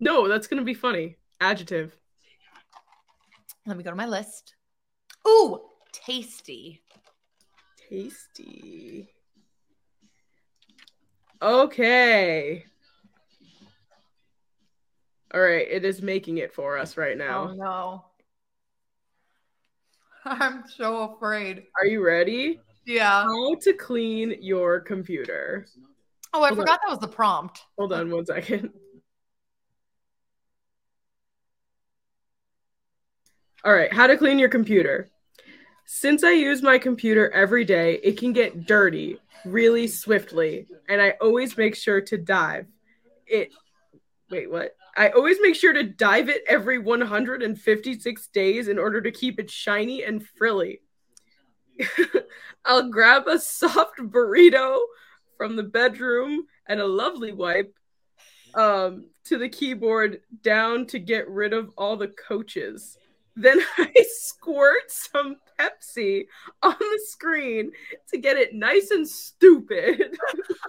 [0.00, 1.16] No, that's gonna be funny.
[1.40, 1.94] Adjective.
[3.66, 4.54] Let me go to my list.
[5.26, 5.60] Ooh,
[5.92, 6.82] tasty.
[7.90, 9.08] Tasty.
[11.42, 12.64] Okay.
[15.34, 17.50] All right, it is making it for us right now.
[17.50, 18.04] Oh no.
[20.24, 21.64] I'm so afraid.
[21.78, 22.60] Are you ready?
[22.84, 23.24] Yeah.
[23.24, 25.66] How to clean your computer.
[26.32, 26.64] Oh, I Hold on.
[26.64, 27.60] forgot that was the prompt.
[27.78, 28.70] Hold on one second.
[33.64, 35.08] All right, how to clean your computer.
[35.86, 41.14] Since I use my computer every day, it can get dirty really swiftly, and I
[41.20, 42.66] always make sure to dive
[43.26, 43.52] it.
[44.30, 44.76] Wait, what?
[44.96, 49.50] I always make sure to dive it every 156 days in order to keep it
[49.50, 50.80] shiny and frilly.
[52.64, 54.78] I'll grab a soft burrito
[55.36, 57.74] from the bedroom and a lovely wipe
[58.54, 62.96] um, to the keyboard down to get rid of all the coaches.
[63.36, 66.24] Then I squirt some Pepsi
[66.62, 67.70] on the screen
[68.10, 70.16] to get it nice and stupid.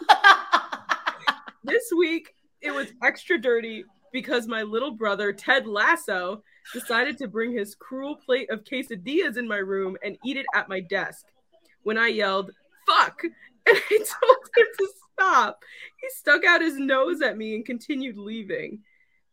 [1.64, 6.44] this week it was extra dirty because my little brother Ted Lasso
[6.74, 10.70] decided to bring his cruel plate of quesadillas in my room and eat it at
[10.70, 11.26] my desk.
[11.84, 12.52] When I yelled,
[12.88, 13.34] "Fuck!" and
[13.78, 15.64] I told him to stop,
[16.02, 18.80] he stuck out his nose at me and continued leaving.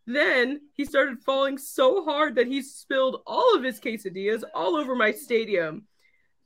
[0.07, 4.95] Then he started falling so hard that he spilled all of his quesadillas all over
[4.95, 5.87] my stadium.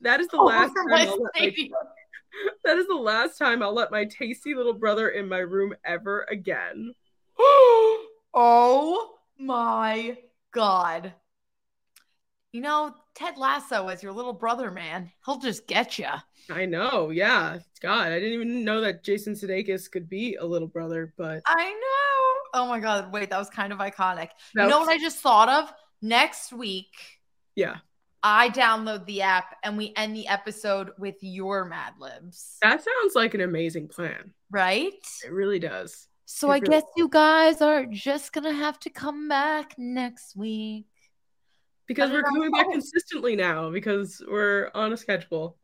[0.01, 1.69] That is the last time my I'll let my
[2.63, 6.25] that is the last time I'll let my tasty little brother in my room ever
[6.29, 6.93] again.
[8.41, 10.17] oh my
[10.51, 11.13] god.
[12.53, 15.11] You know, Ted Lasso is your little brother, man.
[15.25, 16.07] He'll just get you.
[16.49, 17.09] I know.
[17.11, 17.59] Yeah.
[17.81, 21.69] God, I didn't even know that Jason Sudeikis could be a little brother, but I
[21.69, 22.61] know.
[22.61, 24.29] Oh my god, wait, that was kind of iconic.
[24.55, 25.71] That you know was- what I just thought of?
[26.01, 26.95] Next week,
[27.55, 27.77] yeah,
[28.23, 32.55] I download the app and we end the episode with your Mad Libs.
[32.61, 34.33] that sounds like an amazing plan.
[34.49, 34.93] Right?
[35.25, 36.07] It really does.
[36.31, 40.35] So It I really guess you guys are just gonna have to come back next
[40.35, 40.85] week.
[41.87, 45.57] Because we're coming back consistently now because we're on a schedule.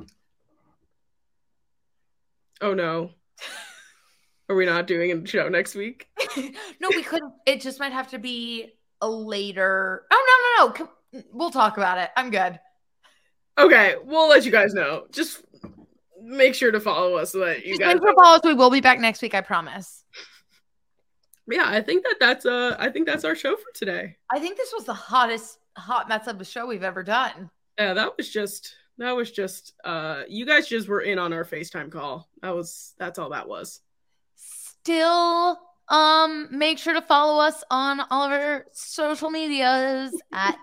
[2.61, 3.11] Oh no.
[4.49, 6.07] Are we not doing a show next week?
[6.79, 7.33] no, we couldn't.
[7.45, 10.07] It just might have to be a later.
[10.11, 10.25] Oh
[10.59, 11.23] no, no, no.
[11.31, 12.09] We'll talk about it.
[12.17, 12.59] I'm good.
[13.59, 15.05] Okay, we'll let you guys know.
[15.11, 15.43] Just
[16.23, 18.41] make sure to follow us so that you Just guys make sure to follow us.
[18.43, 19.35] We will be back next week.
[19.35, 20.03] I promise.
[21.47, 24.17] Yeah, I think that that's uh I think that's our show for today.
[24.31, 27.49] I think this was the hottest hot mess of a show we've ever done.
[27.77, 31.43] Yeah, that was just that was just uh you guys just were in on our
[31.43, 32.29] FaceTime call.
[32.41, 33.81] That was that's all that was.
[34.35, 40.57] Still, um, make sure to follow us on all of our social medias at.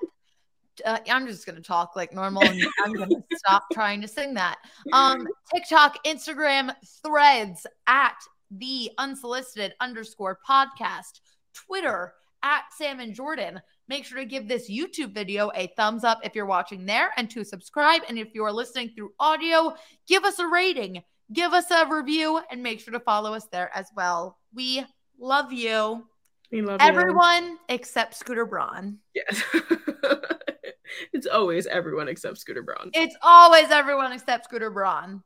[0.85, 4.59] Uh, I'm just gonna talk like normal, and I'm gonna stop trying to sing that.
[4.93, 6.75] Um, TikTok, Instagram,
[7.05, 8.17] Threads at
[8.59, 11.21] the unsolicited underscore podcast,
[11.55, 13.61] Twitter at Sam and Jordyn.
[13.89, 17.31] Make sure to give this YouTube video a thumbs up if you're watching there, and
[17.31, 18.03] to subscribe.
[18.09, 19.75] And if you are listening through audio,
[20.07, 23.71] give us a rating give us a review and make sure to follow us there
[23.75, 24.39] as well.
[24.55, 24.85] We
[25.19, 26.07] love you.
[26.51, 26.87] We love you.
[26.87, 28.99] Everyone except Scooter Braun.
[29.15, 29.43] Yes.
[31.13, 32.91] it's always everyone except Scooter Braun.
[32.93, 35.23] It's always everyone except Scooter Braun.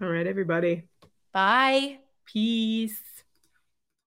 [0.00, 0.84] All right, everybody.
[1.32, 1.98] Bye.
[2.32, 3.02] Peace.